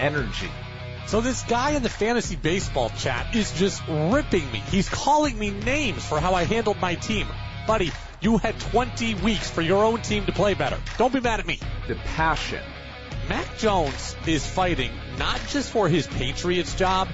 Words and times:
energy. 0.00 0.50
So 1.06 1.20
this 1.20 1.42
guy 1.42 1.70
in 1.70 1.82
the 1.82 1.88
fantasy 1.88 2.34
baseball 2.34 2.90
chat 2.90 3.34
is 3.34 3.52
just 3.52 3.82
ripping 3.88 4.50
me. 4.50 4.58
He's 4.70 4.88
calling 4.88 5.38
me 5.38 5.50
names 5.50 6.04
for 6.04 6.18
how 6.18 6.34
I 6.34 6.44
handled 6.44 6.80
my 6.80 6.96
team. 6.96 7.28
Buddy, 7.66 7.92
you 8.20 8.38
had 8.38 8.58
20 8.58 9.14
weeks 9.16 9.48
for 9.48 9.62
your 9.62 9.84
own 9.84 10.02
team 10.02 10.26
to 10.26 10.32
play 10.32 10.54
better. 10.54 10.78
Don't 10.98 11.12
be 11.12 11.20
mad 11.20 11.38
at 11.38 11.46
me. 11.46 11.60
The 11.86 11.94
passion. 11.94 12.62
Mac 13.28 13.58
Jones 13.58 14.16
is 14.26 14.46
fighting 14.46 14.90
not 15.18 15.40
just 15.48 15.70
for 15.70 15.88
his 15.88 16.06
Patriots 16.06 16.74
job, 16.74 17.08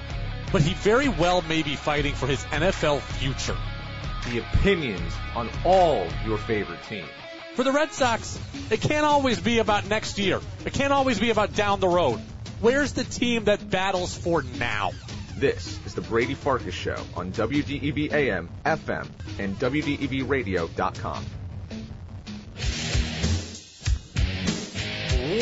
but 0.53 0.63
he 0.63 0.75
very 0.75 1.09
well 1.09 1.43
may 1.43 1.63
be 1.63 1.77
fighting 1.77 2.15
for 2.15 2.27
his 2.27 2.43
NFL 2.45 3.01
future. 3.01 3.57
The 4.31 4.39
opinions 4.39 5.13
on 5.35 5.51
all 5.65 6.07
your 6.25 6.39
favorite 6.39 6.83
teams. 6.85 7.09
For 7.55 7.65
the 7.65 7.73
Red 7.73 7.93
Sox, 7.93 8.39
it 8.71 8.81
can't 8.81 9.05
always 9.05 9.41
be 9.41 9.59
about 9.59 9.87
next 9.87 10.19
year. 10.19 10.41
It 10.65 10.73
can't 10.73 10.93
always 10.93 11.19
be 11.19 11.31
about 11.31 11.55
down 11.55 11.81
the 11.81 11.89
road. 11.89 12.21
Where's 12.63 12.93
the 12.93 13.03
team 13.03 13.45
that 13.47 13.71
battles 13.71 14.17
for 14.17 14.43
now? 14.43 14.93
This 15.37 15.81
is 15.85 15.95
the 15.95 16.01
Brady 16.01 16.35
Farkas 16.35 16.73
Show 16.73 16.97
on 17.17 17.33
WDEV 17.33 18.13
AM, 18.13 18.49
FM, 18.65 19.09
and 19.41 19.59
WDEVradio.com. 19.59 21.27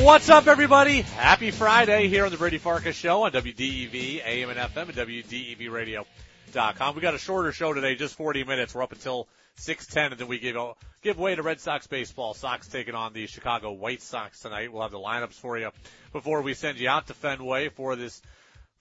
What's 0.02 0.30
up, 0.30 0.46
everybody? 0.46 1.02
Happy 1.02 1.50
Friday 1.50 2.08
here 2.08 2.24
on 2.24 2.30
the 2.30 2.38
Brady 2.38 2.56
Farkas 2.56 2.96
Show 2.96 3.24
on 3.24 3.32
WDEV 3.32 4.24
AM 4.24 4.48
and 4.48 4.58
FM 4.58 4.88
and 4.88 6.06
WDEVradio.com. 6.50 6.94
We 6.94 7.00
got 7.00 7.14
a 7.14 7.18
shorter 7.18 7.52
show 7.52 7.72
today, 7.72 7.94
just 7.94 8.14
40 8.16 8.44
minutes. 8.44 8.74
We're 8.74 8.82
up 8.82 8.92
until 8.92 9.28
6:10, 9.56 10.12
and 10.12 10.20
then 10.20 10.28
we 10.28 10.38
give 10.38 10.56
give 11.02 11.18
way 11.18 11.34
to 11.34 11.42
Red 11.42 11.60
Sox 11.60 11.86
baseball. 11.86 12.34
Sox 12.34 12.68
taking 12.68 12.94
on 12.94 13.12
the 13.12 13.26
Chicago 13.26 13.72
White 13.72 14.02
Sox 14.02 14.40
tonight. 14.40 14.72
We'll 14.72 14.82
have 14.82 14.90
the 14.90 14.98
lineups 14.98 15.34
for 15.34 15.58
you 15.58 15.70
before 16.12 16.42
we 16.42 16.54
send 16.54 16.78
you 16.78 16.88
out 16.88 17.06
to 17.08 17.14
Fenway 17.14 17.68
for 17.68 17.96
this 17.96 18.20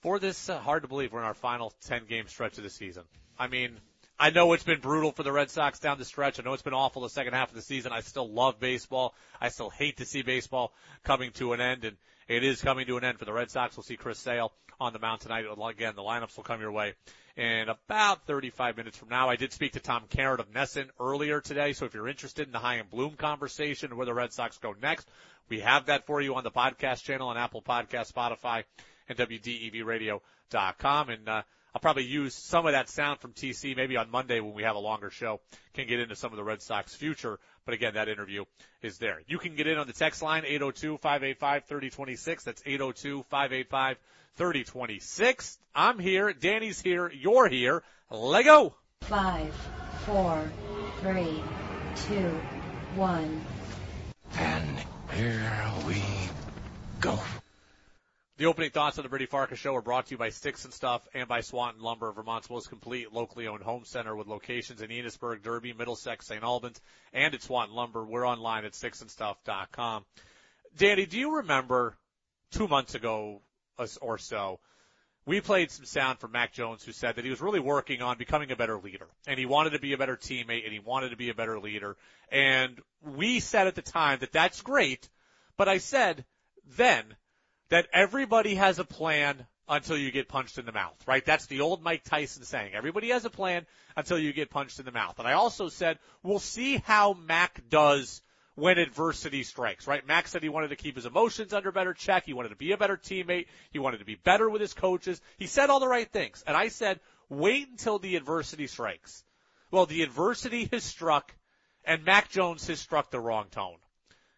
for 0.00 0.18
this. 0.18 0.48
Uh, 0.48 0.58
hard 0.58 0.82
to 0.82 0.88
believe 0.88 1.12
we're 1.12 1.20
in 1.20 1.26
our 1.26 1.34
final 1.34 1.72
10 1.86 2.06
game 2.06 2.26
stretch 2.28 2.58
of 2.58 2.64
the 2.64 2.70
season. 2.70 3.04
I 3.38 3.46
mean, 3.46 3.78
I 4.22 4.28
know 4.28 4.52
it's 4.52 4.64
been 4.64 4.80
brutal 4.80 5.12
for 5.12 5.22
the 5.22 5.32
Red 5.32 5.48
Sox 5.48 5.78
down 5.78 5.96
the 5.96 6.04
stretch. 6.04 6.38
I 6.38 6.42
know 6.42 6.52
it's 6.52 6.62
been 6.62 6.74
awful 6.74 7.00
the 7.00 7.08
second 7.08 7.32
half 7.32 7.48
of 7.48 7.54
the 7.54 7.62
season. 7.62 7.90
I 7.90 8.02
still 8.02 8.28
love 8.28 8.60
baseball. 8.60 9.14
I 9.40 9.48
still 9.48 9.70
hate 9.70 9.96
to 9.96 10.04
see 10.04 10.20
baseball 10.20 10.74
coming 11.04 11.30
to 11.32 11.54
an 11.54 11.62
end, 11.62 11.86
and 11.86 11.96
it 12.28 12.44
is 12.44 12.60
coming 12.60 12.86
to 12.88 12.98
an 12.98 13.04
end 13.04 13.18
for 13.18 13.24
the 13.24 13.32
Red 13.32 13.50
Sox. 13.50 13.78
We'll 13.78 13.84
see 13.84 13.96
Chris 13.96 14.18
Sale 14.18 14.52
on 14.78 14.92
the 14.92 14.98
mound 14.98 15.22
tonight. 15.22 15.46
Again, 15.46 15.94
the 15.96 16.02
lineups 16.02 16.36
will 16.36 16.44
come 16.44 16.60
your 16.60 16.70
way 16.70 16.92
in 17.34 17.70
about 17.70 18.26
35 18.26 18.76
minutes 18.76 18.98
from 18.98 19.08
now. 19.08 19.30
I 19.30 19.36
did 19.36 19.54
speak 19.54 19.72
to 19.72 19.80
Tom 19.80 20.02
Caron 20.10 20.38
of 20.38 20.52
NESN 20.52 20.90
earlier 21.00 21.40
today, 21.40 21.72
so 21.72 21.86
if 21.86 21.94
you're 21.94 22.06
interested 22.06 22.46
in 22.46 22.52
the 22.52 22.58
Chaim 22.58 22.84
Bloom 22.90 23.14
conversation, 23.14 23.88
and 23.88 23.96
where 23.96 24.04
the 24.04 24.12
Red 24.12 24.34
Sox 24.34 24.58
go 24.58 24.74
next, 24.82 25.08
we 25.48 25.60
have 25.60 25.86
that 25.86 26.04
for 26.04 26.20
you 26.20 26.34
on 26.34 26.44
the 26.44 26.50
podcast 26.50 27.04
channel 27.04 27.28
on 27.28 27.38
Apple 27.38 27.62
Podcast, 27.62 28.12
Spotify, 28.12 28.64
and 29.08 29.16
WDEVradio.com. 29.16 31.08
And 31.08 31.26
uh, 31.26 31.42
I'll 31.74 31.80
probably 31.80 32.04
use 32.04 32.34
some 32.34 32.66
of 32.66 32.72
that 32.72 32.88
sound 32.88 33.20
from 33.20 33.32
TC 33.32 33.76
maybe 33.76 33.96
on 33.96 34.10
Monday 34.10 34.40
when 34.40 34.54
we 34.54 34.64
have 34.64 34.74
a 34.76 34.80
longer 34.80 35.10
show. 35.10 35.40
Can 35.74 35.86
get 35.86 36.00
into 36.00 36.16
some 36.16 36.32
of 36.32 36.36
the 36.36 36.44
Red 36.44 36.62
Sox 36.62 36.94
future. 36.94 37.38
But 37.64 37.74
again, 37.74 37.94
that 37.94 38.08
interview 38.08 38.44
is 38.82 38.98
there. 38.98 39.20
You 39.26 39.38
can 39.38 39.54
get 39.54 39.66
in 39.66 39.78
on 39.78 39.86
the 39.86 39.92
text 39.92 40.22
line 40.22 40.42
802-585-3026. 40.42 42.44
That's 42.44 42.62
802-585-3026. 42.62 45.58
I'm 45.74 45.98
here. 45.98 46.32
Danny's 46.32 46.80
here. 46.80 47.10
You're 47.10 47.48
here. 47.48 47.82
Lego. 48.10 48.74
Five, 49.02 49.54
four, 50.06 50.50
three, 51.00 51.42
two, 52.08 52.40
one. 52.96 53.44
And 54.36 54.78
here 55.12 55.72
we 55.86 56.02
go. 57.00 57.18
The 58.40 58.46
opening 58.46 58.70
thoughts 58.70 58.96
of 58.96 59.02
the 59.02 59.10
Brady 59.10 59.26
Farkas 59.26 59.58
Show 59.58 59.76
are 59.76 59.82
brought 59.82 60.06
to 60.06 60.12
you 60.12 60.16
by 60.16 60.30
Sticks 60.30 60.64
and 60.64 60.72
Stuff 60.72 61.06
and 61.12 61.28
by 61.28 61.42
Swanton 61.42 61.82
Lumber, 61.82 62.10
Vermont's 62.10 62.48
most 62.48 62.70
complete 62.70 63.12
locally 63.12 63.46
owned 63.46 63.62
home 63.62 63.84
center 63.84 64.16
with 64.16 64.28
locations 64.28 64.80
in 64.80 64.88
Enosburg, 64.88 65.42
Derby, 65.42 65.74
Middlesex, 65.74 66.26
St. 66.26 66.42
Albans, 66.42 66.80
and 67.12 67.34
at 67.34 67.42
Swanton 67.42 67.76
Lumber. 67.76 68.02
We're 68.02 68.26
online 68.26 68.64
at 68.64 68.72
sticksandstuff.com. 68.72 70.06
Danny, 70.74 71.04
do 71.04 71.18
you 71.18 71.36
remember 71.36 71.98
two 72.50 72.66
months 72.66 72.94
ago 72.94 73.42
or 74.00 74.16
so, 74.16 74.58
we 75.26 75.42
played 75.42 75.70
some 75.70 75.84
sound 75.84 76.18
from 76.18 76.32
Mac 76.32 76.54
Jones 76.54 76.82
who 76.82 76.92
said 76.92 77.16
that 77.16 77.26
he 77.26 77.30
was 77.30 77.42
really 77.42 77.60
working 77.60 78.00
on 78.00 78.16
becoming 78.16 78.50
a 78.52 78.56
better 78.56 78.78
leader 78.78 79.08
and 79.26 79.38
he 79.38 79.44
wanted 79.44 79.74
to 79.74 79.80
be 79.80 79.92
a 79.92 79.98
better 79.98 80.16
teammate 80.16 80.64
and 80.64 80.72
he 80.72 80.80
wanted 80.80 81.10
to 81.10 81.16
be 81.16 81.28
a 81.28 81.34
better 81.34 81.60
leader. 81.60 81.98
And 82.32 82.80
we 83.02 83.40
said 83.40 83.66
at 83.66 83.74
the 83.74 83.82
time 83.82 84.20
that 84.20 84.32
that's 84.32 84.62
great, 84.62 85.10
but 85.58 85.68
I 85.68 85.76
said 85.76 86.24
then 86.78 87.04
that 87.70 87.86
everybody 87.92 88.54
has 88.56 88.78
a 88.78 88.84
plan 88.84 89.46
until 89.68 89.96
you 89.96 90.10
get 90.10 90.28
punched 90.28 90.58
in 90.58 90.66
the 90.66 90.72
mouth, 90.72 90.96
right? 91.06 91.24
That's 91.24 91.46
the 91.46 91.60
old 91.60 91.82
Mike 91.82 92.02
Tyson 92.04 92.44
saying. 92.44 92.74
Everybody 92.74 93.10
has 93.10 93.24
a 93.24 93.30
plan 93.30 93.66
until 93.96 94.18
you 94.18 94.32
get 94.32 94.50
punched 94.50 94.80
in 94.80 94.84
the 94.84 94.92
mouth. 94.92 95.18
And 95.18 95.28
I 95.28 95.34
also 95.34 95.68
said, 95.68 95.98
we'll 96.22 96.40
see 96.40 96.78
how 96.78 97.12
Mac 97.14 97.62
does 97.68 98.20
when 98.56 98.78
adversity 98.78 99.44
strikes, 99.44 99.86
right? 99.86 100.06
Mac 100.06 100.26
said 100.26 100.42
he 100.42 100.48
wanted 100.48 100.68
to 100.68 100.76
keep 100.76 100.96
his 100.96 101.06
emotions 101.06 101.52
under 101.52 101.70
better 101.70 101.94
check. 101.94 102.26
He 102.26 102.34
wanted 102.34 102.48
to 102.48 102.56
be 102.56 102.72
a 102.72 102.76
better 102.76 102.96
teammate. 102.96 103.46
He 103.70 103.78
wanted 103.78 103.98
to 103.98 104.04
be 104.04 104.16
better 104.16 104.50
with 104.50 104.60
his 104.60 104.74
coaches. 104.74 105.20
He 105.38 105.46
said 105.46 105.70
all 105.70 105.80
the 105.80 105.88
right 105.88 106.10
things. 106.10 106.42
And 106.46 106.56
I 106.56 106.68
said, 106.68 106.98
wait 107.28 107.68
until 107.70 108.00
the 108.00 108.16
adversity 108.16 108.66
strikes. 108.66 109.22
Well, 109.70 109.86
the 109.86 110.02
adversity 110.02 110.68
has 110.72 110.82
struck 110.82 111.32
and 111.84 112.04
Mac 112.04 112.28
Jones 112.28 112.66
has 112.66 112.80
struck 112.80 113.10
the 113.10 113.20
wrong 113.20 113.46
tone. 113.50 113.78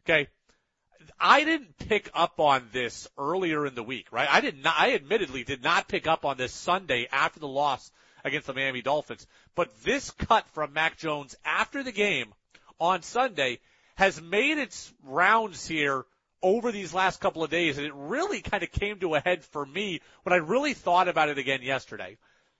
Okay. 0.04 0.28
I 1.18 1.44
didn't 1.44 1.78
pick 1.78 2.10
up 2.14 2.40
on 2.40 2.68
this 2.72 3.08
earlier 3.18 3.66
in 3.66 3.74
the 3.74 3.82
week, 3.82 4.12
right? 4.12 4.28
I 4.30 4.40
did 4.40 4.62
not, 4.62 4.74
I 4.78 4.94
admittedly 4.94 5.44
did 5.44 5.62
not 5.62 5.88
pick 5.88 6.06
up 6.06 6.24
on 6.24 6.36
this 6.36 6.52
Sunday 6.52 7.08
after 7.10 7.40
the 7.40 7.48
loss 7.48 7.90
against 8.24 8.46
the 8.46 8.54
Miami 8.54 8.82
Dolphins. 8.82 9.26
But 9.54 9.70
this 9.82 10.10
cut 10.10 10.48
from 10.50 10.72
Mac 10.72 10.98
Jones 10.98 11.36
after 11.44 11.82
the 11.82 11.92
game 11.92 12.32
on 12.80 13.02
Sunday 13.02 13.60
has 13.96 14.20
made 14.20 14.58
its 14.58 14.92
rounds 15.04 15.66
here 15.66 16.04
over 16.42 16.72
these 16.72 16.92
last 16.92 17.20
couple 17.20 17.44
of 17.44 17.50
days, 17.50 17.78
and 17.78 17.86
it 17.86 17.94
really 17.94 18.40
kind 18.40 18.62
of 18.62 18.72
came 18.72 18.98
to 18.98 19.14
a 19.14 19.20
head 19.20 19.44
for 19.44 19.64
me 19.64 20.00
when 20.24 20.32
I 20.32 20.36
really 20.36 20.74
thought 20.74 21.08
about 21.08 21.28
it 21.28 21.38
again 21.38 21.62
yesterday. 21.62 22.18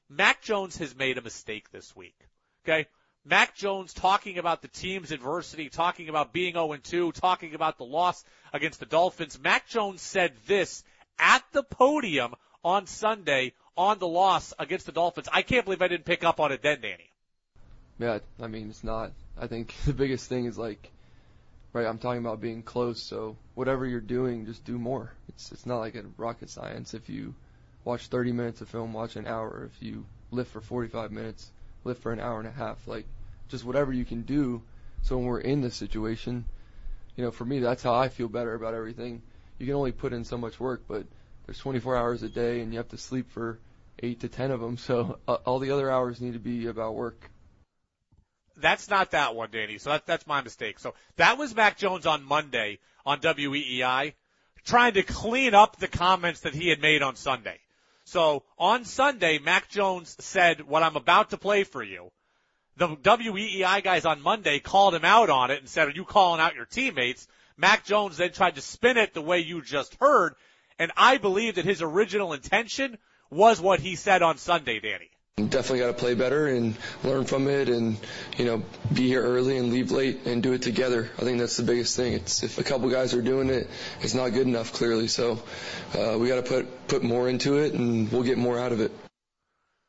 Mac 0.09 0.43
Jones 0.43 0.77
has 0.79 0.95
made 0.95 1.19
a 1.19 1.23
mistake 1.23 1.71
this 1.71 1.97
week. 1.97 2.17
Okay? 2.65 2.87
Mac 3.25 3.55
Jones 3.55 3.93
talking 3.93 4.39
about 4.39 4.63
the 4.63 4.69
team's 4.69 5.13
adversity, 5.13 5.69
talking 5.69 6.09
about 6.09 6.33
being 6.33 6.55
0-2, 6.55 7.13
talking 7.13 7.55
about 7.55 7.79
the 7.79 7.85
loss 7.85 8.25
against 8.53 8.81
the 8.81 8.87
Dolphins. 8.87 9.39
Mac 9.41 9.69
Jones 9.69 10.03
said 10.03 10.33
this 10.47 10.83
at 11.19 11.45
the 11.53 11.63
podium 11.63 12.35
on 12.65 12.87
Sunday 12.87 13.53
on 13.77 13.99
the 14.01 14.09
loss 14.09 14.53
against 14.59 14.87
the 14.87 14.93
Dolphins. 14.93 15.29
I 15.33 15.43
can't 15.43 15.65
believe 15.65 15.83
I 15.83 15.89
didn't 15.89 16.05
pick 16.05 16.25
up 16.25 16.41
on 16.41 16.51
it 16.51 16.63
then, 16.63 16.81
Danny. 16.81 17.11
Yeah, 17.99 18.19
I 18.41 18.49
mean, 18.49 18.71
it's 18.71 18.83
not. 18.83 19.13
I 19.39 19.47
think 19.47 19.75
the 19.85 19.93
biggest 19.93 20.29
thing 20.29 20.47
is 20.47 20.59
like, 20.59 20.91
right, 21.73 21.87
I'm 21.87 21.99
talking 21.99 22.21
about 22.21 22.41
being 22.41 22.63
close, 22.63 23.01
so 23.01 23.37
whatever 23.55 23.87
you're 23.87 24.01
doing, 24.01 24.47
just 24.47 24.65
do 24.65 24.79
more. 24.79 25.13
It's, 25.29 25.53
it's 25.53 25.67
not 25.67 25.79
like 25.79 25.95
a 25.95 26.05
rocket 26.17 26.51
science. 26.51 26.93
If 26.93 27.09
you 27.09 27.35
watch 27.85 28.09
30 28.09 28.33
minutes 28.33 28.61
of 28.61 28.69
film, 28.69 28.93
watch 28.93 29.15
an 29.15 29.29
hour. 29.29 29.71
If 29.73 29.81
you 29.81 30.07
lift 30.33 30.51
for 30.51 30.61
45 30.61 31.13
minutes, 31.13 31.51
lift 31.85 32.03
for 32.03 32.13
an 32.13 32.21
hour 32.21 32.39
and 32.39 32.49
a 32.49 32.53
half. 32.53 32.87
Like, 32.87 33.07
just 33.49 33.65
whatever 33.65 33.93
you 33.93 34.05
can 34.05 34.23
do. 34.23 34.63
So 35.03 35.17
when 35.17 35.27
we're 35.27 35.41
in 35.41 35.61
this 35.61 35.75
situation, 35.75 36.45
you 37.17 37.25
know, 37.25 37.31
for 37.31 37.45
me, 37.45 37.61
that's 37.61 37.83
how 37.83 37.95
I 37.95 38.09
feel 38.09 38.29
better 38.29 38.55
about 38.55 38.75
everything. 38.75 39.23
You 39.59 39.67
can 39.67 39.75
only 39.75 39.93
put 39.93 40.13
in 40.13 40.25
so 40.25 40.39
much 40.39 40.59
work, 40.59 40.85
but 40.89 41.05
there's 41.47 41.59
24 41.59 41.97
hours 41.97 42.23
a 42.23 42.29
day, 42.29 42.61
and 42.61 42.73
you 42.73 42.79
have 42.79 42.89
to 42.89 42.99
sleep 42.99 43.31
for 43.31 43.59
eight 43.99 44.21
to 44.21 44.29
ten 44.29 44.51
of 44.51 44.61
them. 44.61 44.77
So 44.77 45.19
uh, 45.29 45.35
all 45.45 45.59
the 45.59 45.71
other 45.71 45.91
hours 45.91 46.21
need 46.21 46.33
to 46.33 46.39
be 46.39 46.67
about 46.67 46.95
work. 46.95 47.31
That's 48.57 48.89
not 48.89 49.13
that 49.13 49.35
one, 49.35 49.51
Danny. 49.51 49.79
So 49.79 49.91
that, 49.91 50.07
that's 50.07 50.27
my 50.27 50.43
mistake. 50.43 50.79
So 50.79 50.95
that 51.17 51.39
was 51.39 51.55
Mac 51.55 51.79
Jones 51.79 52.07
on 52.07 52.23
Monday 52.23 52.79
on 53.05 53.21
WEEI, 53.21 54.15
trying 54.65 54.95
to 54.95 55.03
clean 55.03 55.55
up 55.55 55.77
the 55.77 55.89
comments 55.89 56.41
that 56.41 56.55
he 56.55 56.69
had 56.69 56.81
made 56.81 57.03
on 57.03 57.17
Sunday. 57.17 57.59
So 58.05 58.45
on 58.59 58.85
Sunday, 58.85 59.39
Mac 59.39 59.69
Jones 59.69 60.17
said, 60.21 60.63
what 60.63 60.83
I'm 60.83 60.97
about 60.97 61.31
to 61.31 61.37
play 61.39 61.65
for 61.65 61.83
you. 61.83 62.11
The 62.77 62.89
WEEI 62.89 63.83
guys 63.83 64.05
on 64.05 64.23
Monday 64.23 64.59
called 64.59 64.95
him 64.95 65.05
out 65.05 65.31
on 65.31 65.51
it 65.51 65.61
and 65.61 65.69
said, 65.69 65.89
are 65.89 65.93
you 65.93 66.05
calling 66.05 66.41
out 66.41 66.55
your 66.55 66.65
teammates? 66.65 67.29
Mac 67.57 67.85
Jones 67.85 68.17
then 68.17 68.33
tried 68.33 68.55
to 68.55 68.63
spin 68.63 68.97
it 68.97 69.15
the 69.15 69.23
way 69.23 69.41
you 69.41 69.63
just 69.63 69.95
heard. 70.01 70.35
And 70.79 70.91
I 70.97 71.19
believe 71.19 71.57
that 71.57 71.65
his 71.65 71.83
original 71.83 72.33
intention 72.33 72.99
was 73.31 73.61
what 73.61 73.81
he 73.81 73.95
said 73.97 74.23
on 74.23 74.39
Sunday, 74.39 74.81
Danny. 74.81 75.11
Definitely 75.37 75.79
got 75.79 75.87
to 75.87 75.93
play 75.95 76.15
better 76.15 76.47
and 76.47 76.77
learn 77.03 77.25
from 77.25 77.49
it, 77.49 77.71
and 77.71 77.97
you 78.37 78.45
know, 78.45 78.63
be 78.93 79.07
here 79.07 79.23
early 79.23 79.57
and 79.57 79.73
leave 79.73 79.91
late 79.91 80.27
and 80.27 80.43
do 80.43 80.53
it 80.53 80.61
together. 80.61 81.11
I 81.17 81.23
think 81.23 81.39
that's 81.39 81.57
the 81.57 81.63
biggest 81.63 81.97
thing. 81.97 82.13
It's 82.13 82.43
if 82.43 82.59
a 82.59 82.63
couple 82.63 82.91
guys 82.91 83.15
are 83.15 83.23
doing 83.23 83.49
it, 83.49 83.67
it's 84.03 84.13
not 84.13 84.29
good 84.35 84.47
enough 84.47 84.75
clearly. 84.75 85.09
So 85.09 85.43
uh, 85.99 86.19
we 86.19 86.29
got 86.29 86.37
to 86.37 86.43
put 86.43 86.87
put 86.87 87.03
more 87.03 87.31
into 87.31 87.57
it, 87.57 87.73
and 87.73 88.13
we'll 88.13 88.25
get 88.25 88.37
more 88.37 88.59
out 88.59 88.73
of 88.73 88.81
it. 88.81 88.93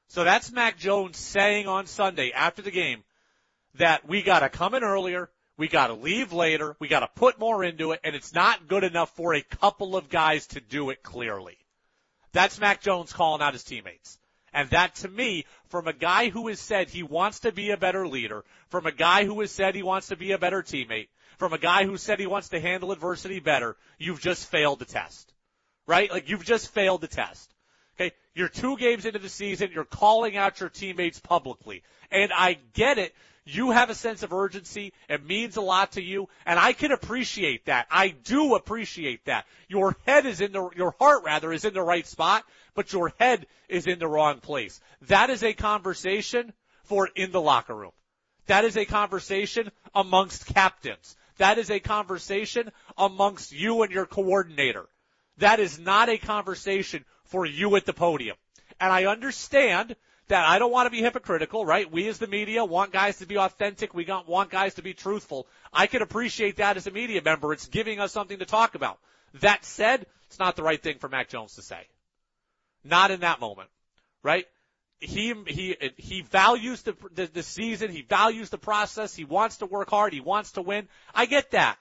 So 0.07 0.23
that's 0.23 0.49
Mac 0.49 0.77
Jones 0.77 1.17
saying 1.17 1.67
on 1.67 1.87
Sunday 1.87 2.31
after 2.31 2.61
the 2.61 2.71
game 2.71 3.03
that 3.75 4.07
we 4.07 4.21
got 4.21 4.39
to 4.39 4.49
come 4.49 4.75
in 4.75 4.83
earlier, 4.83 5.29
we 5.57 5.67
got 5.67 5.87
to 5.87 5.93
leave 5.93 6.31
later, 6.31 6.77
we 6.79 6.87
got 6.87 7.01
to 7.01 7.09
put 7.15 7.37
more 7.37 7.65
into 7.65 7.91
it, 7.91 7.99
and 8.05 8.15
it's 8.15 8.33
not 8.33 8.69
good 8.69 8.85
enough 8.85 9.13
for 9.17 9.33
a 9.33 9.41
couple 9.41 9.97
of 9.97 10.07
guys 10.07 10.47
to 10.47 10.61
do 10.61 10.89
it 10.89 11.03
clearly. 11.03 11.57
That's 12.31 12.61
Mac 12.61 12.81
Jones 12.81 13.11
calling 13.11 13.41
out 13.41 13.51
his 13.51 13.65
teammates. 13.65 14.17
And 14.53 14.69
that 14.69 14.95
to 14.95 15.07
me, 15.07 15.45
from 15.69 15.87
a 15.87 15.93
guy 15.93 16.29
who 16.29 16.47
has 16.47 16.59
said 16.59 16.89
he 16.89 17.03
wants 17.03 17.39
to 17.41 17.51
be 17.51 17.71
a 17.71 17.77
better 17.77 18.07
leader, 18.07 18.43
from 18.69 18.85
a 18.85 18.91
guy 18.91 19.25
who 19.25 19.39
has 19.41 19.51
said 19.51 19.75
he 19.75 19.83
wants 19.83 20.07
to 20.09 20.15
be 20.15 20.31
a 20.31 20.37
better 20.37 20.61
teammate, 20.61 21.07
from 21.37 21.53
a 21.53 21.57
guy 21.57 21.85
who 21.85 21.97
said 21.97 22.19
he 22.19 22.27
wants 22.27 22.49
to 22.49 22.59
handle 22.59 22.91
adversity 22.91 23.39
better, 23.39 23.75
you've 23.97 24.21
just 24.21 24.49
failed 24.49 24.79
the 24.79 24.85
test. 24.85 25.33
Right? 25.87 26.11
Like 26.11 26.29
you've 26.29 26.45
just 26.45 26.69
failed 26.69 27.01
the 27.01 27.07
test. 27.07 27.53
Okay? 27.95 28.11
You're 28.35 28.49
two 28.49 28.77
games 28.77 29.05
into 29.05 29.19
the 29.19 29.29
season, 29.29 29.71
you're 29.73 29.83
calling 29.83 30.37
out 30.37 30.59
your 30.59 30.69
teammates 30.69 31.19
publicly. 31.19 31.83
And 32.11 32.31
I 32.31 32.59
get 32.73 32.97
it. 32.97 33.13
You 33.45 33.71
have 33.71 33.89
a 33.89 33.95
sense 33.95 34.23
of 34.23 34.31
urgency. 34.31 34.93
It 35.09 35.25
means 35.25 35.57
a 35.57 35.61
lot 35.61 35.93
to 35.93 36.01
you. 36.01 36.29
And 36.45 36.57
I 36.57 36.73
can 36.73 36.91
appreciate 36.91 37.65
that. 37.65 37.87
I 37.91 38.09
do 38.09 38.55
appreciate 38.55 39.25
that. 39.25 39.45
Your 39.67 39.97
head 40.05 40.25
is 40.25 40.39
in 40.39 40.53
the, 40.53 40.69
your 40.75 40.95
heart 40.99 41.23
rather 41.23 41.51
is 41.51 41.65
in 41.65 41.73
the 41.73 41.81
right 41.81 42.07
spot, 42.07 42.45
but 42.73 42.93
your 42.93 43.11
head 43.19 43.45
is 43.67 43.85
in 43.85 43.99
the 43.99 44.07
wrong 44.07 44.39
place. 44.39 44.79
That 45.03 45.29
is 45.29 45.43
a 45.43 45.53
conversation 45.53 46.53
for 46.83 47.07
in 47.07 47.31
the 47.31 47.41
locker 47.41 47.75
room. 47.75 47.91
That 48.47 48.65
is 48.65 48.77
a 48.77 48.85
conversation 48.85 49.71
amongst 49.93 50.45
captains. 50.47 51.15
That 51.37 51.57
is 51.57 51.69
a 51.69 51.79
conversation 51.79 52.71
amongst 52.97 53.51
you 53.51 53.81
and 53.83 53.91
your 53.91 54.05
coordinator. 54.05 54.85
That 55.37 55.59
is 55.59 55.79
not 55.79 56.09
a 56.09 56.17
conversation 56.17 57.05
for 57.25 57.45
you 57.45 57.75
at 57.75 57.85
the 57.85 57.93
podium. 57.93 58.37
And 58.79 58.91
I 58.91 59.05
understand 59.05 59.95
that 60.27 60.47
I 60.47 60.59
don't 60.59 60.71
want 60.71 60.87
to 60.87 60.91
be 60.91 61.01
hypocritical, 61.01 61.65
right? 61.65 61.91
We 61.91 62.07
as 62.07 62.17
the 62.17 62.27
media 62.27 62.63
want 62.63 62.91
guys 62.91 63.17
to 63.17 63.25
be 63.25 63.37
authentic. 63.37 63.93
We 63.93 64.05
want 64.05 64.49
guys 64.49 64.75
to 64.75 64.81
be 64.81 64.93
truthful. 64.93 65.47
I 65.71 65.87
can 65.87 66.01
appreciate 66.01 66.57
that 66.57 66.77
as 66.77 66.87
a 66.87 66.91
media 66.91 67.21
member. 67.21 67.53
It's 67.53 67.67
giving 67.67 67.99
us 67.99 68.11
something 68.11 68.39
to 68.39 68.45
talk 68.45 68.75
about. 68.75 68.99
That 69.41 69.65
said, 69.65 70.05
it's 70.27 70.39
not 70.39 70.55
the 70.55 70.63
right 70.63 70.81
thing 70.81 70.97
for 70.99 71.09
Mac 71.09 71.29
Jones 71.29 71.55
to 71.55 71.61
say. 71.61 71.87
Not 72.83 73.11
in 73.11 73.21
that 73.21 73.39
moment, 73.39 73.69
right? 74.23 74.45
He, 74.99 75.33
he, 75.47 75.75
he 75.97 76.21
values 76.21 76.81
the, 76.83 76.95
the, 77.13 77.25
the 77.25 77.43
season. 77.43 77.91
He 77.91 78.03
values 78.03 78.49
the 78.49 78.57
process. 78.57 79.13
He 79.15 79.25
wants 79.25 79.57
to 79.57 79.65
work 79.65 79.89
hard. 79.89 80.13
He 80.13 80.21
wants 80.21 80.53
to 80.53 80.61
win. 80.61 80.87
I 81.13 81.25
get 81.25 81.51
that. 81.51 81.77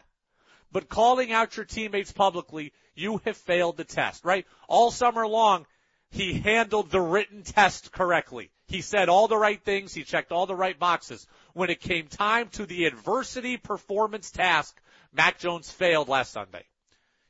But 0.73 0.89
calling 0.89 1.33
out 1.33 1.57
your 1.57 1.67
teammates 1.67 2.13
publicly, 2.13 2.73
you 2.95 3.21
have 3.25 3.37
failed 3.37 3.77
the 3.77 3.85
test, 3.85 4.25
right? 4.25 4.47
All 4.69 4.91
summer 4.91 5.27
long, 5.27 5.67
he 6.13 6.35
handled 6.35 6.91
the 6.91 7.01
written 7.01 7.43
test 7.43 7.91
correctly. 7.91 8.51
He 8.67 8.83
said 8.83 9.09
all 9.09 9.29
the 9.29 9.37
right 9.37 9.61
things. 9.63 9.95
He 9.95 10.05
checked 10.05 10.31
all 10.31 10.45
the 10.45 10.55
right 10.55 10.79
boxes. 10.79 11.27
When 11.55 11.71
it 11.71 11.81
came 11.81 12.07
time 12.07 12.49
to 12.51 12.67
the 12.67 12.85
adversity 12.85 13.57
performance 13.57 14.31
task, 14.31 14.79
Mac 15.11 15.39
Jones 15.39 15.71
failed 15.71 16.09
last 16.09 16.31
Sunday. 16.33 16.65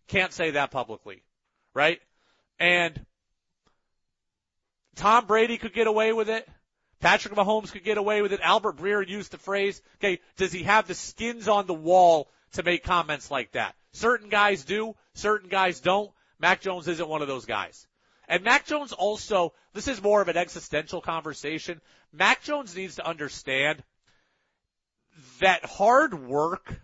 Can't 0.08 0.32
say 0.32 0.50
that 0.50 0.72
publicly, 0.72 1.22
right? 1.74 2.00
And 2.58 3.06
Tom 4.96 5.26
Brady 5.26 5.58
could 5.58 5.74
get 5.74 5.86
away 5.86 6.12
with 6.12 6.28
it. 6.28 6.48
Patrick 6.98 7.34
Mahomes 7.34 7.70
could 7.70 7.84
get 7.84 7.98
away 7.98 8.20
with 8.20 8.32
it. 8.32 8.40
Albert 8.42 8.78
Breer 8.78 9.08
used 9.08 9.30
the 9.30 9.38
phrase, 9.38 9.80
okay, 10.00 10.20
does 10.36 10.50
he 10.50 10.64
have 10.64 10.88
the 10.88 10.94
skins 10.94 11.46
on 11.46 11.68
the 11.68 11.74
wall 11.74 12.28
to 12.54 12.64
make 12.64 12.82
comments 12.82 13.30
like 13.30 13.52
that? 13.52 13.76
Certain 13.92 14.28
guys 14.28 14.64
do, 14.64 14.96
certain 15.14 15.48
guys 15.48 15.78
don't. 15.78 16.10
Mac 16.40 16.60
Jones 16.60 16.88
isn't 16.88 17.08
one 17.08 17.22
of 17.22 17.28
those 17.28 17.46
guys. 17.46 17.86
And 18.28 18.44
Mac 18.44 18.66
Jones 18.66 18.92
also, 18.92 19.52
this 19.72 19.88
is 19.88 20.02
more 20.02 20.22
of 20.22 20.28
an 20.28 20.36
existential 20.36 21.00
conversation. 21.00 21.80
Mac 22.12 22.42
Jones 22.42 22.76
needs 22.76 22.96
to 22.96 23.06
understand 23.06 23.82
that 25.40 25.64
hard 25.64 26.14
work 26.14 26.80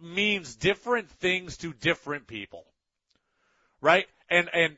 means 0.00 0.56
different 0.56 1.08
things 1.08 1.56
to 1.58 1.72
different 1.72 2.26
people. 2.26 2.64
Right? 3.80 4.06
And, 4.28 4.48
and 4.52 4.76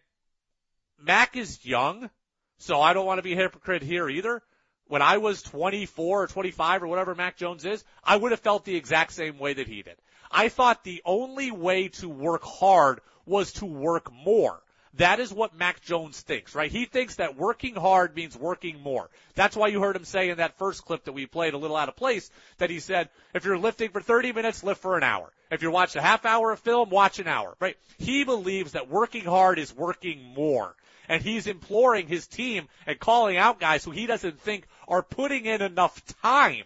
Mac 1.00 1.36
is 1.36 1.64
young, 1.64 2.10
so 2.58 2.80
I 2.80 2.92
don't 2.92 3.06
want 3.06 3.18
to 3.18 3.22
be 3.22 3.32
a 3.32 3.36
hypocrite 3.36 3.82
here 3.82 4.08
either. 4.08 4.42
When 4.86 5.02
I 5.02 5.16
was 5.16 5.42
24 5.42 6.24
or 6.24 6.26
25 6.26 6.82
or 6.82 6.86
whatever 6.86 7.14
Mac 7.14 7.36
Jones 7.36 7.64
is, 7.64 7.82
I 8.02 8.16
would 8.16 8.32
have 8.32 8.40
felt 8.40 8.64
the 8.64 8.76
exact 8.76 9.12
same 9.12 9.38
way 9.38 9.54
that 9.54 9.66
he 9.66 9.82
did. 9.82 9.96
I 10.30 10.48
thought 10.48 10.84
the 10.84 11.02
only 11.04 11.50
way 11.50 11.88
to 11.88 12.08
work 12.08 12.42
hard 12.42 13.00
was 13.24 13.52
to 13.54 13.66
work 13.66 14.12
more. 14.12 14.60
That 14.98 15.18
is 15.18 15.32
what 15.32 15.56
Mac 15.56 15.80
Jones 15.82 16.20
thinks, 16.20 16.54
right? 16.54 16.70
He 16.70 16.84
thinks 16.84 17.16
that 17.16 17.36
working 17.36 17.74
hard 17.74 18.14
means 18.14 18.36
working 18.36 18.80
more. 18.80 19.10
That's 19.34 19.56
why 19.56 19.68
you 19.68 19.80
heard 19.80 19.96
him 19.96 20.04
say 20.04 20.30
in 20.30 20.38
that 20.38 20.56
first 20.56 20.84
clip 20.84 21.04
that 21.04 21.12
we 21.12 21.26
played 21.26 21.54
a 21.54 21.58
little 21.58 21.76
out 21.76 21.88
of 21.88 21.96
place 21.96 22.30
that 22.58 22.70
he 22.70 22.78
said, 22.78 23.08
if 23.34 23.44
you're 23.44 23.58
lifting 23.58 23.90
for 23.90 24.00
30 24.00 24.32
minutes, 24.32 24.62
lift 24.62 24.80
for 24.80 24.96
an 24.96 25.02
hour. 25.02 25.32
If 25.50 25.62
you're 25.62 25.72
watching 25.72 26.00
a 26.00 26.04
half 26.04 26.24
hour 26.24 26.52
of 26.52 26.60
film, 26.60 26.90
watch 26.90 27.18
an 27.18 27.26
hour, 27.26 27.56
right? 27.58 27.76
He 27.98 28.22
believes 28.22 28.72
that 28.72 28.88
working 28.88 29.24
hard 29.24 29.58
is 29.58 29.74
working 29.74 30.22
more. 30.34 30.76
And 31.08 31.20
he's 31.22 31.48
imploring 31.48 32.06
his 32.06 32.28
team 32.28 32.68
and 32.86 32.98
calling 32.98 33.36
out 33.36 33.60
guys 33.60 33.84
who 33.84 33.90
he 33.90 34.06
doesn't 34.06 34.40
think 34.40 34.66
are 34.86 35.02
putting 35.02 35.44
in 35.46 35.60
enough 35.60 36.02
time. 36.22 36.64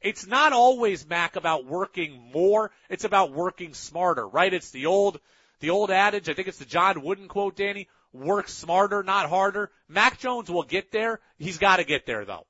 It's 0.00 0.26
not 0.26 0.52
always, 0.52 1.06
Mac, 1.06 1.36
about 1.36 1.66
working 1.66 2.30
more. 2.32 2.70
It's 2.88 3.04
about 3.04 3.32
working 3.32 3.74
smarter, 3.74 4.26
right? 4.26 4.52
It's 4.52 4.70
the 4.70 4.86
old, 4.86 5.20
the 5.60 5.70
old 5.70 5.90
adage, 5.90 6.28
I 6.28 6.34
think 6.34 6.48
it's 6.48 6.58
the 6.58 6.64
John 6.64 7.02
Wooden 7.02 7.28
quote, 7.28 7.56
Danny, 7.56 7.88
work 8.12 8.48
smarter, 8.48 9.02
not 9.02 9.28
harder. 9.28 9.70
Mac 9.88 10.18
Jones 10.18 10.50
will 10.50 10.62
get 10.62 10.92
there. 10.92 11.20
He's 11.38 11.58
got 11.58 11.76
to 11.76 11.84
get 11.84 12.06
there 12.06 12.24
though. 12.24 12.46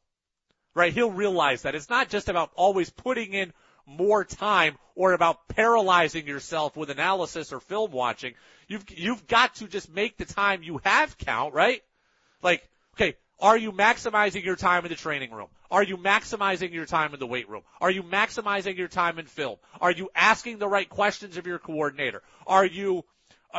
Right? 0.74 0.92
He'll 0.92 1.10
realize 1.10 1.62
that 1.62 1.74
it's 1.74 1.90
not 1.90 2.08
just 2.08 2.28
about 2.28 2.50
always 2.54 2.90
putting 2.90 3.32
in 3.32 3.52
more 3.86 4.24
time 4.24 4.76
or 4.94 5.12
about 5.12 5.48
paralyzing 5.48 6.26
yourself 6.26 6.76
with 6.76 6.90
analysis 6.90 7.52
or 7.52 7.60
film 7.60 7.92
watching. 7.92 8.34
You've, 8.66 8.84
you've 8.90 9.26
got 9.26 9.56
to 9.56 9.68
just 9.68 9.92
make 9.92 10.16
the 10.16 10.24
time 10.24 10.62
you 10.62 10.80
have 10.84 11.16
count, 11.18 11.54
right? 11.54 11.82
Like, 12.42 12.68
okay, 12.94 13.16
are 13.40 13.56
you 13.56 13.72
maximizing 13.72 14.44
your 14.44 14.56
time 14.56 14.84
in 14.84 14.90
the 14.90 14.96
training 14.96 15.32
room? 15.32 15.48
Are 15.70 15.82
you 15.82 15.96
maximizing 15.96 16.72
your 16.72 16.86
time 16.86 17.14
in 17.14 17.20
the 17.20 17.26
weight 17.26 17.48
room? 17.48 17.62
Are 17.80 17.90
you 17.90 18.02
maximizing 18.02 18.76
your 18.76 18.88
time 18.88 19.18
in 19.18 19.26
film? 19.26 19.56
Are 19.80 19.90
you 19.90 20.10
asking 20.14 20.58
the 20.58 20.68
right 20.68 20.88
questions 20.88 21.36
of 21.36 21.46
your 21.46 21.58
coordinator? 21.58 22.22
Are 22.46 22.64
you 22.64 23.04